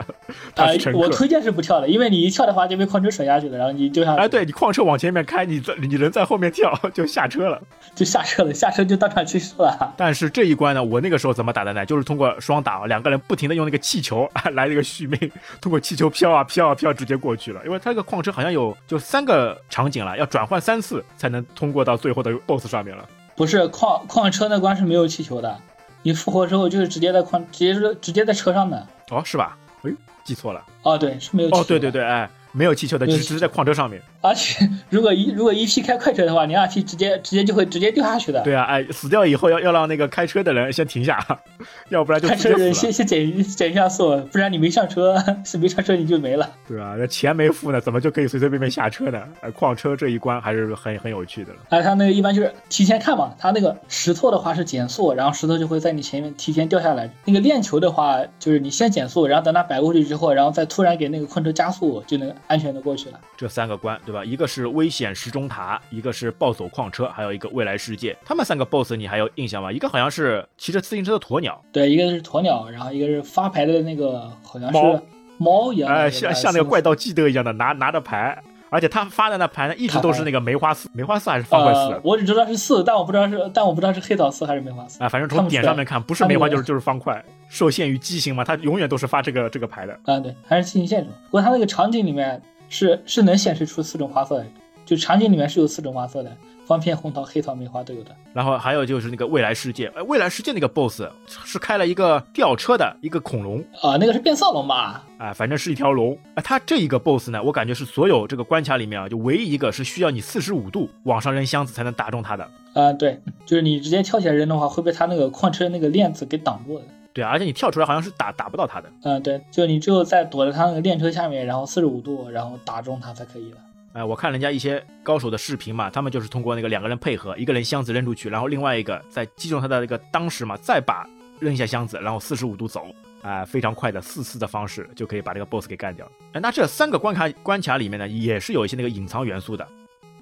[0.56, 0.68] 啊。
[0.94, 7.62] 我推荐是不跳的，因为你一跳的话就被矿车甩下去了，然后你就下去，哎，对你矿车往前面开，你在你人在后面跳 就下车了。
[7.94, 9.94] 就下车了，下车就当场去世了。
[9.96, 11.86] 但是这一关呢，我那个时候怎么打的呢？
[11.86, 17.62] 就是通过双打，两个人不停的用那个气球啊 来这个续命，通过气球飘啊飘啊飘，直接过去了。
[17.66, 23.06] 因为它这个矿车好像有就三个场景了，要转换三次才能通过到最后的 BOSS 上面了。
[23.42, 25.58] 不是矿矿车那关是没有气球的，
[26.04, 28.88] 你复活之后就是直接在矿，直接是直接在车上的。
[29.10, 29.58] 哦，是吧？
[29.82, 29.92] 哎，
[30.24, 30.64] 记错了。
[30.84, 31.60] 哦，对，是没有气球。
[31.60, 31.90] 哦，对对。
[31.90, 34.00] 对，哎，没有气球的，只是在矿车上面。
[34.22, 38.42] 而且如果一如果一批开快车的话，你二批直接直接就会直接掉下去的。
[38.44, 41.20] 对啊，哎，死掉以后要要让那个开车的人先停下，
[41.90, 46.50] 要不然就开车的人先先减减一下速，不然你没上车，是没上车你就没了。
[46.68, 46.96] 对啊？
[46.98, 49.22] 那钱没付呢，怎么就可以随随便便下车呢？
[49.42, 51.60] 哎，矿车这一关还是很很有趣的了。
[51.70, 57.10] 哎，他那个一般就是提前看嘛，他那个石头的话是减速，然后石头就会在你前面提前掉下来。
[57.26, 63.20] 那个链球的话，就是你先减速，然后等它摆过去之后，然后再突然给那个矿车加速，就能安全的过去了。
[63.36, 64.24] 这三个关，对吧？
[64.26, 68.16] 一个是危险时钟塔，一个是暴走矿车，还有一个未来世界。
[68.26, 69.72] 他们三个 BOSS 你还有印象吗？
[69.72, 75.02] 一个好像是骑着自行车的鸵鸟，对，一个是鸵鸟，然后一个是发牌的那个好像是
[75.38, 78.38] 猫一样哎，个，像像那个怪盗基德一样的拿拿着牌，
[78.70, 85.04] 而且他发的那牌呢，一直都是那个梅花四，梅花四还是方块四呃，我只知道是四，但我不知道是，但我不知道是黑桃四还是梅花四。
[85.04, 85.10] 啊？
[85.10, 87.24] 反正从点上面看，不是梅花就是就是方块。
[87.50, 89.94] 受限于机型嘛，他永远都是发这个这个牌的。
[90.06, 91.10] 啊，对，还是进行限制。
[91.26, 92.42] 不过他那个场景里面
[92.72, 94.46] 是是能显示出四种花色的，
[94.86, 96.32] 就场景里面是有四种花色的，
[96.66, 98.16] 方片、红桃、黑桃、梅花都有的。
[98.32, 105.04] 然后还有就是那个未来世界，哎，未来世界那个 BOSS 是开了一个吊车的一个恐龙，啊，那个是变色龙吧？
[105.18, 106.18] 啊，反正是一条龙。
[106.34, 112.50] 啊，它这一个 BOSS 呢，我感觉是所有这个关卡里面啊，就唯一一个是需要你四十五度往上扔箱子才能打中它的。
[112.74, 116.86] 啊，对，就是你直接跳起来扔的话，会被它那个矿车那个链子给挡住的。
[117.14, 118.90] 对啊，而且你跳出来好像是打打不到他的。
[119.04, 123.58] 嗯、对，就你只有在躲在他那个练车下面，然后四十五度，然后打中他才可以了。
[123.94, 131.06] 哎，我看人家一些高手的视频嘛，他们就是通过那个两个人配合，一个人箱子扔出去，然后另外一个在击中他的那个当时嘛，再把
[131.40, 132.86] 扔下箱子，然后四十五度走，
[133.22, 136.10] 啊、非常快的四次的方式就可以把这个 BOSS 给干掉。
[136.32, 139.68] 哎，那这三个关卡关卡里面呢，也是有一些那个隐藏元素的。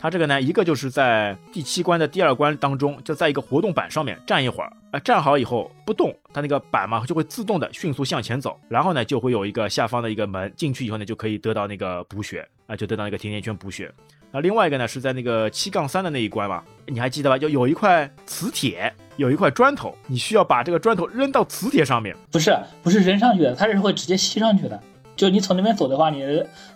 [0.01, 13.91] 它这个呢，一个就是在第七关的第二关当中，就在一个活动板上面站一会儿，啊、站好以后不动，它那个板嘛就会自动的迅速向前走，然后呢就会有一个下方的一个门，进去以后呢就可以得到那个补血，啊、就得到那个甜甜圈补血。
[14.31, 17.37] 那另外一个呢是在那个七杠三的那一关嘛，你还记得吧？
[17.37, 22.15] 就有一块磁铁，有一块砖头，你需要把这个砖头扔到磁铁上面。
[22.31, 24.81] 不是不是扔上去的，它是会直接吸上去的。
[25.19, 26.23] 就你从那边走的话，你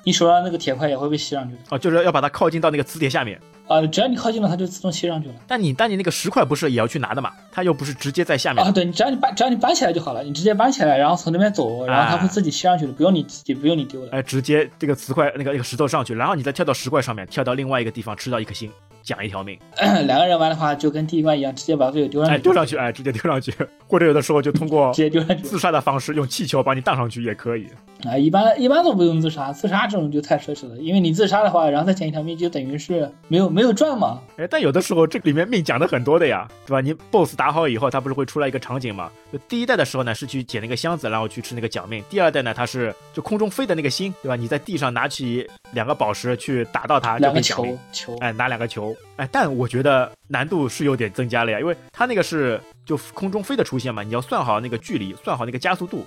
[0.04, 1.62] 你手上那个铁块也会被吸上去的。
[1.70, 3.40] 哦，就是要把它靠近到那个磁铁下面。
[3.70, 5.36] 啊，只要你靠近了，它就自动吸上去了。
[5.48, 7.32] 但你但你那个石块不是也要去拿的嘛？
[7.54, 8.70] 它又不是直接在下面啊。
[8.70, 14.12] 对，你只要你搬只要你搬起来就好了，你直接搬起来，然后从那边走，然后它会自己吸上去的，不用你自己不用你丢的。
[14.12, 18.70] 哎，直接这个磁块那个那个石头上去，然后你再跳到石块上面，跳到另外一个地方吃到一颗星。
[19.04, 19.58] 奖一条命，
[20.08, 23.54] 两个人玩的话就跟第一关一样，直接把队友丢上去，丢上去，哎，直接丢上去，
[23.88, 27.68] 或者有的时候就通过 直接丢上去自杀的方式，用气球把你荡上去也可以。
[28.06, 34.20] 啊，一般一般都不用自杀，自杀这种就太奢侈了，因为你自杀的话，然后再捡一条命，就等于是没有没有赚嘛。
[34.38, 36.82] 哎，但有的时候这里面命讲的很多的呀，对吧？
[36.82, 39.10] 你 BOSS 打好以后，它不是会出来一个场景嘛？
[39.32, 44.36] 就第一代的时候呢，是去捡那个箱子，然后去吃那个奖命；第二代呢，它是就空中飞的那个星，对吧？
[44.36, 56.06] 你在地上拿起两个宝石去打到它，两个球球，哎，拿两个球，哎，但我觉得难度是有点增加了呀，因为它那个是就空中飞的出现嘛，你要算好那个距离，算好那个加速度。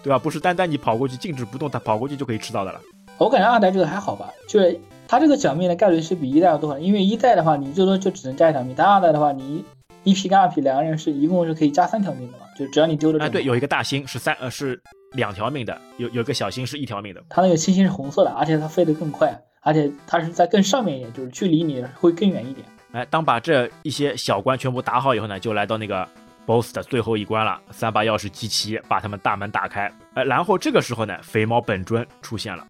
[0.00, 0.18] 对吧？
[0.18, 2.80] 不是单单你跑过去静止不动，它跑过去就可以吃到的了。
[3.18, 4.78] 我感觉二代这个还好吧，就是
[5.08, 9.64] 它这个奖励的概率是比一代要多，因为一代的话你最多就只能加一条命，但二代的话你
[10.04, 13.24] 一匹跟二匹两个人是一共是可以加三条命的嘛，就只要你丢了。
[13.24, 14.80] 哎，对，有一个大星是三呃是
[15.12, 17.22] 两条命的，有有个小星是一条命的。
[17.28, 22.66] 它那个星星是红色的，而且它飞得更快，而且它是在更上面一点，就是距离你会更远一点。
[22.92, 26.08] 哎，当把这一些小关全部打好以后呢，就来到那个。
[26.48, 29.92] BOSS 的最后一关了，三把钥匙集齐，把他们大门打开。
[30.14, 32.66] 哎，然后这个时候呢，肥猫本尊出现了，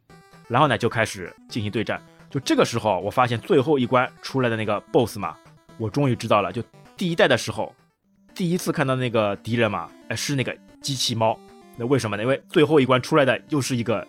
[0.48, 2.02] 然后呢就开始进行对战。
[2.28, 5.36] 就这个时候，我发现最后一关出来的那个 BOSS 嘛，
[5.78, 6.52] 我终于知道了。
[6.52, 6.60] 就
[6.96, 7.72] 第一代的时候，
[8.38, 11.36] 第一次看到那个敌人嘛，哎，是那个机器猫。
[11.76, 12.22] 那为什么呢？
[12.22, 14.06] 因为最后一关出来的又是一个，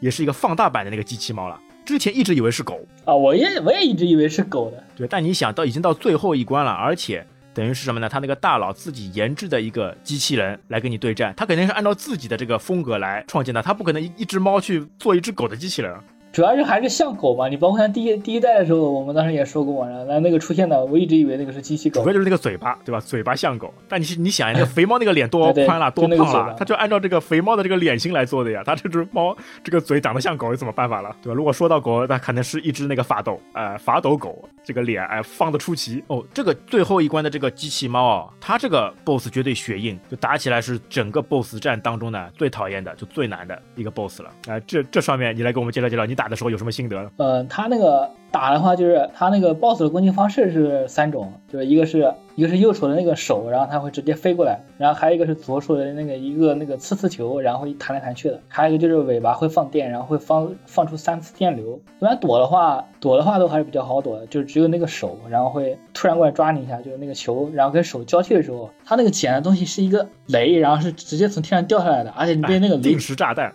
[0.00, 1.58] 也是一个放大版的那个机器猫了。
[1.82, 4.84] 之前一直以为是狗啊，我也我也一直以为是狗的。
[4.94, 7.26] 对，但你想到已经到最后一关了，而且。
[7.52, 8.08] 等于是什么呢？
[8.08, 15.92] 他那个大佬自己研制的一个机器人来跟你对战，他肯定是按照自己的这个风格来创建的，他不可能一一只猫去做一只狗的机器人。
[16.32, 23.00] 主要是还是像狗嘛，你包括像第一第一代的时候，我们当时也说过嘛，然后那个出现的，我一直以为那个是机器狗，主要就是那个嘴巴，对吧？
[23.00, 28.62] 嘴巴像狗，但你你想呀，那个肥猫那个脸多宽了，多胖了，它就按照这个肥猫的这个脸型来做的呀。
[28.64, 31.34] 它这只猫这个嘴长得像狗，有什么办法了，对吧？
[31.34, 36.24] 如果说到狗，那可能是一只那个法斗，呃，法斗狗，这个脸哎放得出奇哦。
[36.32, 44.30] 这个最后一关的这个机器猫啊，它这个 BOSS 绝对血硬，就打起来是整个 BOSS 战当中呢最讨厌的，就最难的一个 BOSS 了。
[44.46, 47.10] 哎，这这上面你来给我们介绍介绍，你打的时候有什么心得？
[47.16, 61.80] 呃，他那个打的话，就是他那个 boss 的攻击方式是三种，就是一个是一个是右手的那个手，然后他会直接飞过来，然后还有一个是左手的那个一个那个刺刺球，然后弹来弹去的，还有一个就是尾巴会放电，然后会放放出三次电流。
[62.00, 73.50] 一般躲的话，躲的话都还是比较好躲的，就只有那个手，然后会突然过来抓你一下，就是那个球，然后跟手交替的时候，他那个捡的东西是一个雷，然后是直接从天上掉下来的，而且你被那个定时炸弹。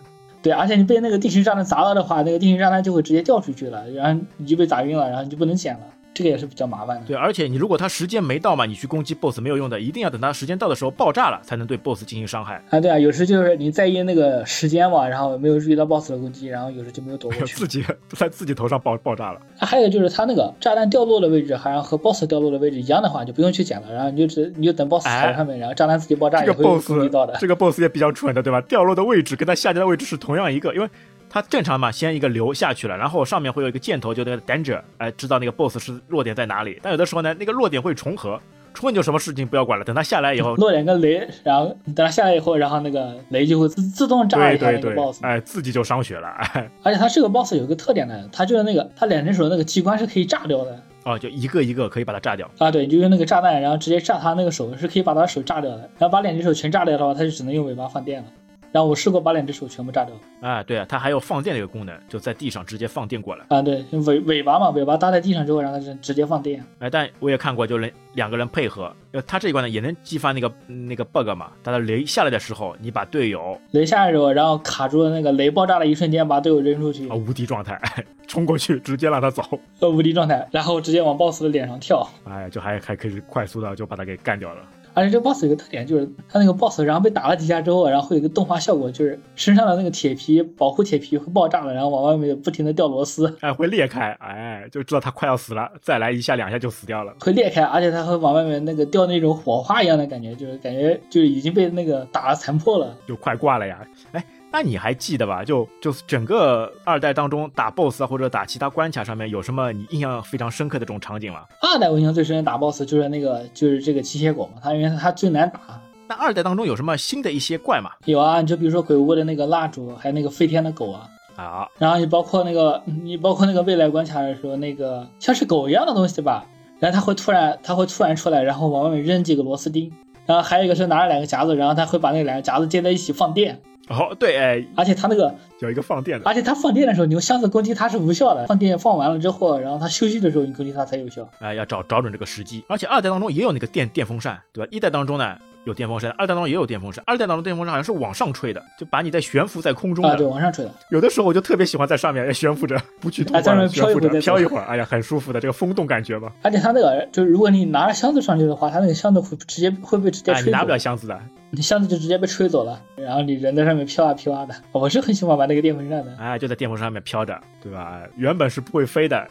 [0.46, 5.80] 对，而且你被那个定时炸弹砸了的话，那个定时炸弹就会直接掉出去了，然后你就被砸晕了，然后你就不能捡了。
[6.16, 7.04] 这个也是比较麻烦的。
[7.06, 12.62] 对，而且你如果他时间没到嘛，你去攻击 BOSS 没有用的，一定要等他时间到的时候爆炸了，才能对 BOSS 进行伤害。
[12.70, 17.84] 啊，对啊，有时就是你在意那个时间嘛，然后没有注意到 BOSS 的攻击，然后有时就没有躲过去，自己
[18.16, 19.40] 在自己头上爆爆炸了。
[19.58, 27.36] 还有就是他那个炸弹掉落的位置，好像和 BOSS 掉落的位置一样的话，就不用去捡了，然后你就只你就等 BOSS 踩上面，然后炸弹自己爆炸也会攻击到的。
[27.38, 28.60] 这个 BOSS 也比较蠢的，对吧？
[28.62, 30.88] 掉落的位置跟他下降的位置是同样一个，因为。
[31.28, 36.78] 它正常嘛，先一个流下去了，然后上面会有一个箭头，就那个 danger，哎，知道那个 boss 是弱点在哪里。
[36.82, 38.40] 但有的时候呢，那个弱点会重合，
[38.72, 46.28] 重合就什么事情不要管了，等它下来以后， 落点跟雷，然后等它下来以后，然后那个雷就会自自动炸一下那个 boss，哎，自己就伤血了。
[46.28, 50.80] 哎， 而且它这个 boss 有一个特点呢，它就是那个它两只手那个机关是可以炸掉的。
[51.04, 52.50] 哦，就一个一个可以把它炸掉。
[52.58, 55.78] 啊，对，就用那个炸弹，然后直接炸他那个手，是可以把他手炸掉的。
[55.98, 58.28] 然后把两只手全炸掉的话，他就只能用尾巴放电了。
[58.76, 60.14] 然后我试过把两只手全部炸掉。
[60.42, 63.46] 啊，对啊，它还有放电的一个功能，就在地上直接放电过来。
[63.48, 66.62] 啊，对，尾尾巴嘛，尾巴搭在地上之后，然后就直接放电。
[66.80, 71.50] 哎，但我也看过，就能两个人配合，呃，他这一关呢也能激发那个那个 bug 嘛。
[71.64, 77.80] 它的雷下来的时候，你把队友雷下来之后，然后卡住那个雷爆炸的一瞬间，把队友扔出去，啊，无敌状态，
[78.28, 79.42] 冲过去直接让他走，
[79.80, 84.60] 呃，无敌状态，然后直接往 boss 的脸上跳，哎，就还还可以快速的就把他给干掉了。
[84.96, 104.24] 而且这个 boss 有个特点，就是他那个 boss，然后被打了几下之后，然后会有一个动画效果，就是身上的那个铁皮保护铁皮会爆炸了，然后往外面不停的掉螺丝，哎，会裂开，哎，就知道他快要死了，再来一下两下就死掉了，会裂开，而且它会往外面那个掉那种火花一样的感觉，就是感觉就是已经被那个打了残破了，就快挂了呀，哎。
[104.56, 105.44] 那你还记得吧？
[105.44, 111.42] 就就是整个二代当中打 BOSS 或者打其他关卡上面有什么你印象非常深刻的这种场景吗？
[111.60, 115.60] 二代我印象最深的打 BOSS 就是那个就是这个吸血狗嘛，它因为它最难打，
[116.08, 117.90] 那二代当中有什么新的一些怪吗？
[118.06, 121.06] 有啊，你就比如说鬼屋的那个蜡烛，还有那个飞天的狗啊。
[121.36, 126.46] 啊，然后你包括那个，你包括那个未来关卡的时候，那个像是狗一样的东西吧，
[126.78, 129.92] 然后它会突然，它会突然出来，然后往外面扔几个螺丝钉。
[130.24, 133.60] 然后还有一个是拿着两个夹子，然后它会把那两个夹子接在一起放电。
[133.88, 138.46] 哦，对，哎，而且它那个有一个放电的，而且它放电的时候，你用箱子攻击它是无效的。
[138.46, 141.28] 放电放完了之后，然后它休息的时候你攻击它才有效。
[141.38, 142.64] 哎，要找找准这个时机。
[142.68, 144.68] 而且二代当中也有那个电电风扇，对吧？
[144.72, 147.02] 一代当中呢有电风扇，二代当中也有电风扇。
[147.08, 150.10] 二代当中电风扇好像是往上吹的，就把你在悬浮在空中的。
[150.10, 150.72] 啊，对，往上吹的。
[150.90, 156.32] 有的时候我就特别喜欢在上面悬浮着，不去动在上面悬浮着飘一会儿，哎呀，很舒服的这个风动感觉嘛。
[156.42, 160.46] 而且它那个就是如果你拿着箱子上去的话，它那个箱子会直接会被直接吹走。
[160.46, 161.20] 你拿不了箱子的。
[161.50, 164.54] 你箱子就直接被吹走了，然后你人在上面飘啊飘啊的。
[164.70, 168.02] 我是很喜欢玩那个电风扇的，哎，就在电风扇上面飘着，对吧？
[168.16, 169.26] 原本是不会飞的，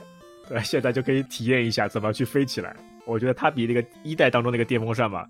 [0.50, 2.76] 对，现在就可以体验一下怎么去飞起来。
[3.06, 5.26] 我觉得它比那个一代当中那个电风扇嘛。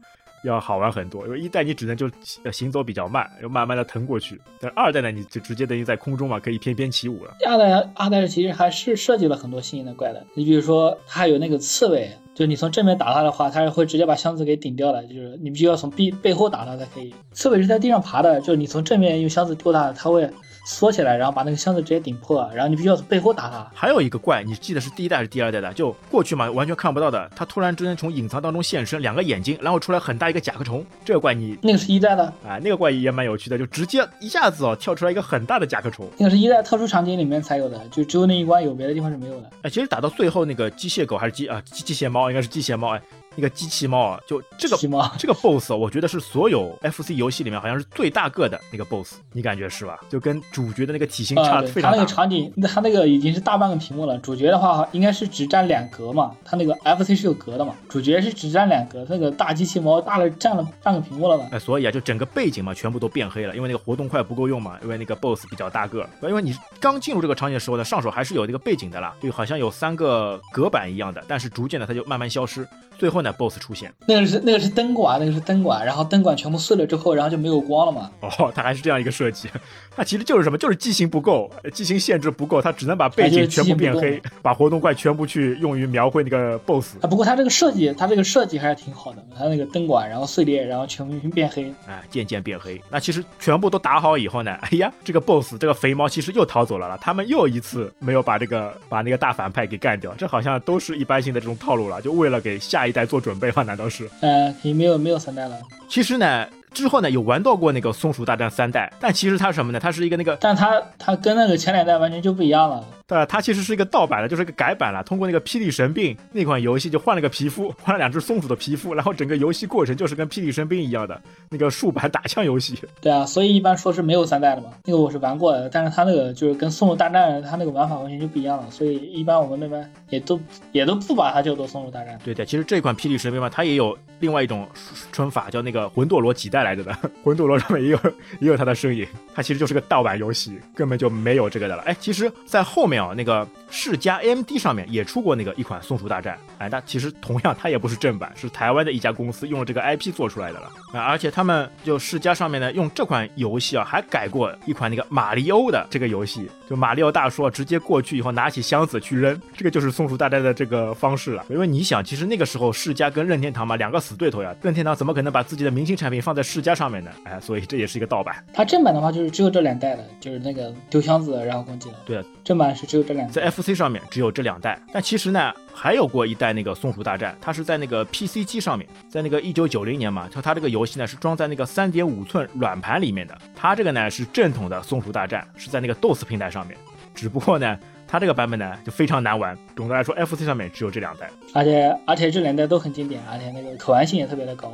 [0.45, 2.09] 要好玩很多，因为一代你只能就
[2.51, 4.39] 行走比较慢，要慢慢的腾过去。
[4.59, 7.35] 但二代呢，你就直接等于在空中嘛，可以翩翩起舞了。
[7.45, 17.13] 二代二代其实还是设计了很多新颖的怪的，你比如说它有那个刺猬，就你从正面打它的话，它是会直接把箱子给顶掉的，就是你必须要从背背后打它才可以。
[17.33, 20.29] 刺猬是在地上爬的，就是你从正面用箱子丢它，它会。
[20.65, 23.69] 缩起来，然后把那个箱子直接顶破，然后你必须要从背后打他。
[23.73, 25.71] 还有一个怪，你记得是第一代还是第二代的？
[25.73, 30.83] 就过去嘛，完全看不到的，他突然之间从隐藏当中现身，两个眼睛，然后出来很大一个甲壳虫。
[31.05, 36.07] 这个怪你那个是一代的啊，那个怪也蛮有趣的，就直接一下子哦跳出来一个很大的甲壳虫。
[36.17, 39.49] 那个是一代特殊场景里面才有的，就只有那一关有，别的地方是没有的。
[39.61, 43.01] 哎，其实打到最后那个机械狗还是机啊机机械猫，应该是机械猫哎。
[43.35, 44.77] 一个机器猫啊，就这个
[45.17, 49.99] 这个 boss，我觉得是所有 FC 游戏里面好像是最大个的那个 boss，你感觉是吧？
[50.09, 51.97] 就跟主角的那个体型差的非常大。
[51.97, 54.17] 他那个场景，他那个已经是大半个屏幕了。
[54.19, 61.45] 主角的话应该是只占两格嘛，他那个 FC 是有格的嘛，主角是只占两格，那个大机器猫大了占了半个屏幕了吧。
[61.51, 66.07] 哎，所以啊，就整个背景嘛，全部都变黑了，因为那个活动块不够用嘛，因为那个 boss 比较大个。
[66.23, 72.67] 因为你刚进入这个场景的时候呢，上手还是有那个背景的啦，就好像有三个隔板一样的，但是逐渐的它就慢慢消失，
[72.97, 73.93] 最后呢，boss 出现。
[74.07, 78.09] 那个是那个是灯管，那个是灯管，然后灯管全部碎了之后，然后就没有光了嘛。
[78.21, 79.49] 哦，它还是这样一个设计，
[79.95, 86.97] 它其实就是什么，就是机型不够，机型限制不够，它只能把背景全部变黑，把活动怪全部去用于描绘那个 BOSS。
[87.01, 92.81] 啊，不过它这个设计，它这个设计还是挺好的，它那个灯管然后碎裂，然后全部变黑，啊，渐渐变黑。
[92.89, 103.63] 那其实全部都打好以后呢，哎呀，这个 BOSS 这个肥猫其实又逃走了了，他们又一次没有把这个把那个大反派给干掉，这好像都是一般性的这种套路了，就为了给下一代做准备吧？
[103.63, 104.09] 难道是？
[104.21, 105.57] 呃，也没有没有三代了。
[105.89, 106.47] 其实呢。
[106.75, 109.79] 之后呢，有玩到过那个松鼠大战三代，但其实它什么呢？
[109.79, 112.85] 它是一个那个，但它它跟那个前两代完全就不一样了。
[113.07, 115.03] 对，它其实是一个盗版的，就是一个改版了。
[115.03, 122.75] 通过那个《霹雳神兵》那款游戏，就换了个皮肤，换了两只松鼠的皮肤，然后整个游戏过程就是跟《霹雳神兵》一样的那个竖版打枪游戏。
[122.99, 124.69] 对啊，所以一般说是没有三代的嘛。
[124.85, 130.39] 那个我是玩过的，但是它那个就是跟松鼠大战它那个玩法完全就不一样了，所以一般我们那边也都
[130.71, 132.17] 也都不把它叫做松鼠大战。
[132.25, 134.67] 对对，其实这款《霹雳神兵》嘛，它也有另外一种
[135.11, 136.93] 称法，叫那个魂斗罗几代来着的
[137.23, 137.45] 魂斗。
[137.45, 137.99] 罗上面也有
[138.41, 139.05] 也有他的身影，
[139.35, 141.83] 它其实就是个盗版游戏，根本就没有这个的了。
[141.83, 150.71] 哎，其实，在后面啊，那个世嘉 AMD 上面也出过那个一款松鼠大战，哎，那其实同样它也不是正版，是台湾的一家公司用了这个 IP 做出来的了。
[150.91, 161.45] 啊，而且他们就世嘉上面呢，用这款游戏啊，还改过一款那个马里欧的这个游戏，就马里奥大叔直接过去以后拿起箱子去扔，这个就是松鼠大战的这个方式了。
[161.49, 167.11] 因为你想，其实那个时候世嘉跟任天堂嘛，两个死对头呀，任天堂怎么可能把自己的明星产品放在世嘉上面的？
[167.23, 167.39] 哎。
[167.41, 168.35] 所以这也是一个盗版。
[168.53, 171.95] 它正版的话就是只有这两代的，就是那个丢箱子然后攻击的。
[172.05, 173.33] 对，正版是只有这两代。
[173.33, 183.37] 在 FC 上面只有这两代，但其实呢还有过一代那个松鼠大战，它是在那个 PC 机上面，在那个一九九零年嘛，它它这个游戏呢是装在那个三点五寸软盘里面的。
[183.55, 186.77] 它这个呢是正统的松鼠大战，是在那个 DOS 平台上面。
[187.13, 187.77] 只不过呢，
[188.07, 189.57] 它这个版本呢就非常难玩。
[189.75, 194.73] 总的来说，FC 上面只有这两代，而且而且这两代都很经典，而且那个可玩性也特别的高。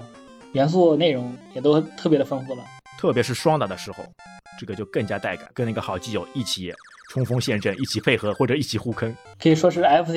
[0.54, 2.64] 元素内容也都特别的丰富了，
[3.00, 4.04] 特别是双打的时候，
[4.60, 6.74] 这个就更加带感，跟那个好基友一起
[7.10, 10.14] 冲锋陷阵，一起配合或者一起互坑，可以说是 FC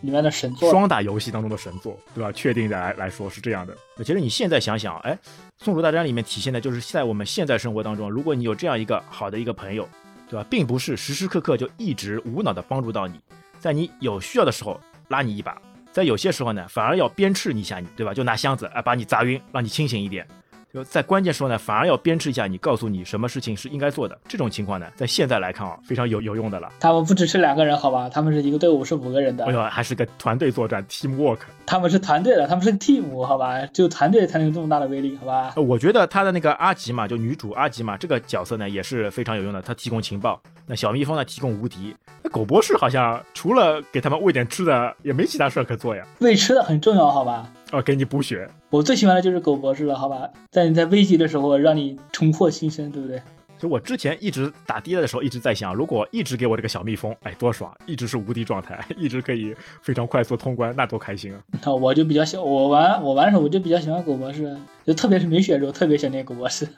[0.00, 2.32] 里面的神作，双打游戏当中的神作，对吧？
[2.32, 3.76] 确定的来来说是这样的。
[3.98, 5.18] 其实你现在想想，哎，
[5.58, 9.86] 松鼠大战里面体现的就是在我们现在生活当中，如果你有这样一个好的一个朋友，
[10.28, 10.46] 对吧？
[10.48, 13.20] 并不是时时刻刻就一直无脑的帮助到你，
[13.60, 15.60] 在你有需要的时候拉你一把。
[15.94, 18.12] 在有些时候呢，反而要鞭笞一下你，对吧？
[18.12, 20.26] 就拿箱子啊把你砸晕，让你清醒一点。
[20.72, 24.18] 就在关键时候呢，反而要鞭笞一下你，告诉你什么事情是应该做的。
[24.26, 26.68] 这种情况呢，在现在来看啊，非常有有用的了。
[26.80, 28.08] 他们不只是两个人，好吧？
[28.08, 29.44] 他们是一个队伍是五个人的。
[29.44, 31.38] 哎呦，还是个团队作战，team work。
[31.66, 33.64] 他们是团队的，他们是 team，好吧？
[33.66, 35.54] 只有团队才能有这么大的威力，好吧？
[35.56, 39.62] 我觉得他的那个阿吉嘛，就女主阿吉嘛，这个角色呢也是非常有用的。
[39.62, 41.94] 他提供情报，那小蜜蜂呢提供无敌。
[42.22, 46.06] 那狗博士好像除了给他们喂点吃的，也没其他事儿可做呀。
[46.20, 47.50] 喂吃的很重要，好吧？
[47.72, 48.48] 哦，给你补血。
[48.70, 50.28] 我最喜欢的就是狗博士了，好吧？
[50.50, 53.20] 在你在危急的时候让你重获新生，对不对？
[53.64, 57.74] 就我之前一直打爹的时候，一直在想，如果一直给我这个小蜜蜂，哎，多爽！
[57.86, 61.40] 一直是无敌状态， 一直可以非常快速通关，那多开心啊！
[61.64, 64.54] 那我就比较喜，我玩我玩的时候我就比较喜欢狗博士，
[64.84, 66.68] 就特别是没血的时候，特别想念狗博士。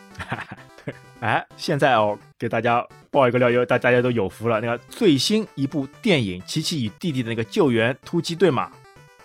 [0.85, 4.61] 对， 哎，现在哦，给大家爆一个料，因为大大家都有福了。
[4.61, 8.71] 那个最新一部电影《奇奇与弟弟的那个救援突击队》嘛，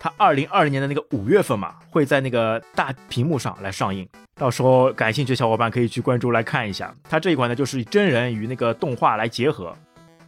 [0.03, 4.07] 它二零二零年的那个五月份嘛，会在那个大屏幕上来上映。
[4.33, 6.91] 到时候感兴趣的小伙伴可以去关注来看一下。
[7.07, 9.77] 它这一款呢，就是真人与那个动画来结合，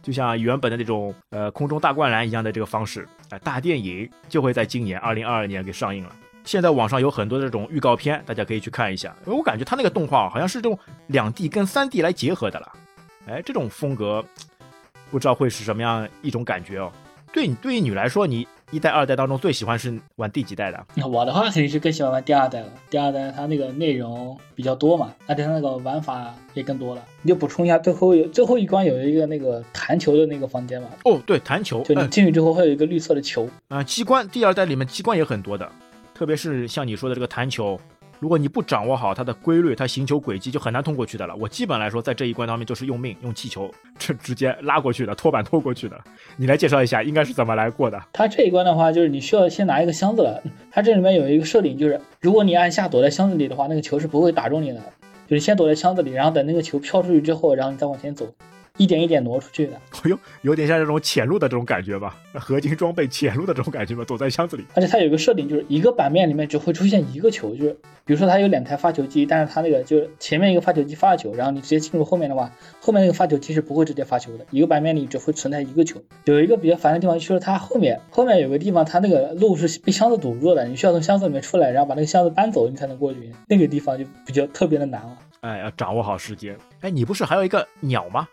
[0.00, 3.04] 就像原本的那种呃空中大灌篮一样的这个方式。
[3.30, 6.12] 哎，大电影就会在今年二零二二年给上映了。
[6.44, 9.12] 现在网上有很多这种预告片，大家可以去看一下。
[9.24, 12.72] 我感觉它那个动画好像是这种两 D 跟三 D 来结合的了。
[13.26, 14.24] 哎，这种风格
[15.10, 16.92] 不知道会是什么样一种感觉哦。
[17.32, 18.46] 对你对于你来说，你。
[18.70, 20.86] 一代、二代当中最喜欢是玩第几代的？
[21.06, 22.66] 我的话肯定是更喜欢玩第二代了。
[22.90, 27.04] 第二代它那个内容比较多嘛，而且它那个玩法也更多了。
[27.22, 30.88] 你就补充一下，最后有最后一关有一个那个弹球的那个房间嘛？
[31.04, 33.82] 哦，对，弹球，就你进去之后会有一个绿色的球啊。
[33.82, 35.70] 机关，第二代里面机关也很多的，
[36.14, 37.78] 特别是像你说的这个弹球。
[38.24, 41.36] 如果你不掌握好它的规律，它行球轨迹就很难通过去的了。
[41.36, 46.00] 我基本来说，在这一关当中就是用命用气球，这直接拉过去的，拖板拖过去的。
[46.38, 48.02] 你来介绍一下，应该是怎么来过的？
[48.14, 50.42] 它这一关的话，就是你需要先拿一个箱子了。
[50.70, 54.80] 它这里面有一个设定，就是如果你按下躲在箱子里的话，那个球是不会打中你的。
[55.28, 58.26] 就是先躲在箱子里，然后等那个球飘出去之后，然后你再往前走。
[58.76, 62.16] 一点一点挪出去的， 哎呦，有点像这种潜入的这种感觉吧？
[62.34, 64.04] 合金装备潜入的这种感觉吧？
[64.04, 64.64] 躲在箱子里。
[64.74, 67.72] 而且它有个设定，就是一个版面里面只会出现一个球，就是
[68.04, 72.50] 比如说它有两台发球机，但是它那个就是前面一个发球机发球，然后你直接进入后面的话，
[72.80, 74.44] 后面那个发球机是不会直接发球的。
[74.50, 76.02] 一个版面里只会存在一个球。
[76.24, 83.30] 有一个比较烦的地方就是它后面后面有个地方，它那个路是被箱子堵住的，你需要从箱子里面出来，然后把那个箱子搬走，你才能过去。
[83.46, 85.16] 那个地方就比较特别的难了。
[85.42, 86.56] 哎，要掌握好时间。
[86.80, 88.26] 哎，你不是还有一个鸟吗？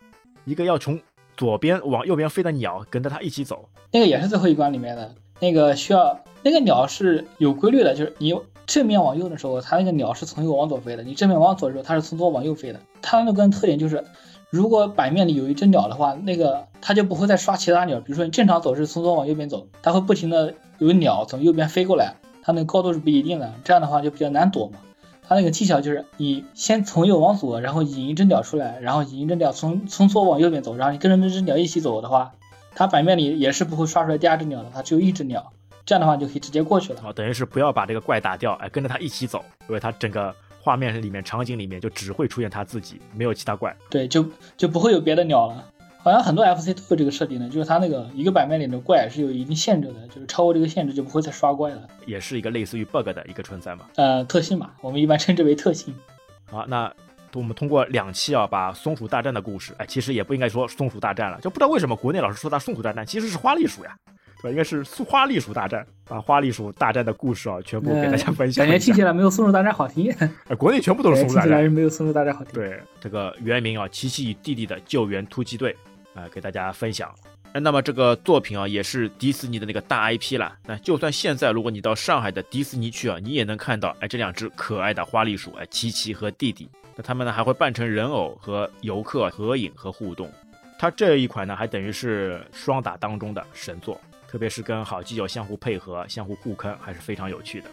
[0.45, 0.99] 一个要从。
[1.37, 8.37] 左边往右边飞的鸟跟着它一起走，那个也是最后一关里面的那个需要那个鸟是有规律的，就是你
[8.67, 12.79] 正面往右的时候，它那个鸟是从右往左飞的；你正面往左的时候，它是从左往右飞的。
[13.01, 14.03] 它那个特点就是，
[14.51, 17.99] 如果版面里有一只鸟的话，那个它就不会再刷其他鸟。
[17.99, 22.13] 比如说你正常走是从左往右边走，它会不停的有鸟从右边飞过来，
[22.43, 24.73] 它那个高度是不一定的，这样的话就比较难躲嘛。
[25.32, 32.34] 它那个技巧就是，你先从右往左，然后引一只鸟出来，然后引一只鸟从从左往右边走，然后你跟着那只鸟一起走的话，
[32.75, 35.53] 它版面里也是不会刷出来第二只鸟的，它只有一只鸟，
[35.86, 36.99] 这样的话就可以直接过去了。
[37.05, 43.73] 哦，等于是不要把这个怪打掉，哎，跟着它一起走，因为它整个画面里面场景里面就只会出现它自己，没有其他怪。
[43.89, 44.25] 对，就
[44.57, 45.63] 就不会有别的鸟了。
[46.03, 53.85] 好像很多 FC 都有这个设定的，就是它那个一个版面里的怪是有一定限制的，就是超过这个限制就不会再刷怪了，也是一个类似于 bug 的一个存在嘛。
[53.95, 55.93] 呃，特性嘛，我们一般称之为特性。
[56.49, 56.91] 好，那
[57.33, 63.95] 我们通过两期啊，把松鼠大战的故事，哎，其实也不应该说松鼠大战了，就不知道为什么国内老是说它松鼠大战，其实是花栗鼠呀，
[64.41, 64.49] 对吧？
[64.49, 68.65] 应该是花栗鼠大战，把花栗鼠大战的故事啊，全部给大家分享。
[68.65, 70.11] 感觉听起来没有松鼠大战好听。
[70.49, 72.53] 哎，国内全部都是松鼠大战，听起来没有松鼠大战好听。
[72.53, 75.73] 对，这个原名啊，奇奇与弟弟的救援突击队。
[76.14, 77.14] 啊，给大家分享。
[77.53, 80.57] 那么这个作品啊，也是迪士尼的那个大 IP 了。
[80.66, 86.70] 那就算现在，如果你到上海的迪士尼去啊，你也能看到，哎，这两只可爱的花栗鼠，哎，琪琪和弟弟。
[86.95, 90.32] 那他们呢，还会扮成人偶和游客合影和互动。
[90.80, 93.99] 它这一款呢，还等于是双打当中的神作，
[94.30, 97.70] 特别是跟好基友相互配合、相互互坑，还是非常有趣的。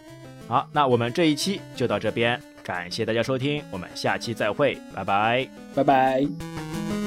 [0.48, 6.97] 好，那我们这一期就到这边，感谢大家收听，我们下期再会，拜拜，拜拜。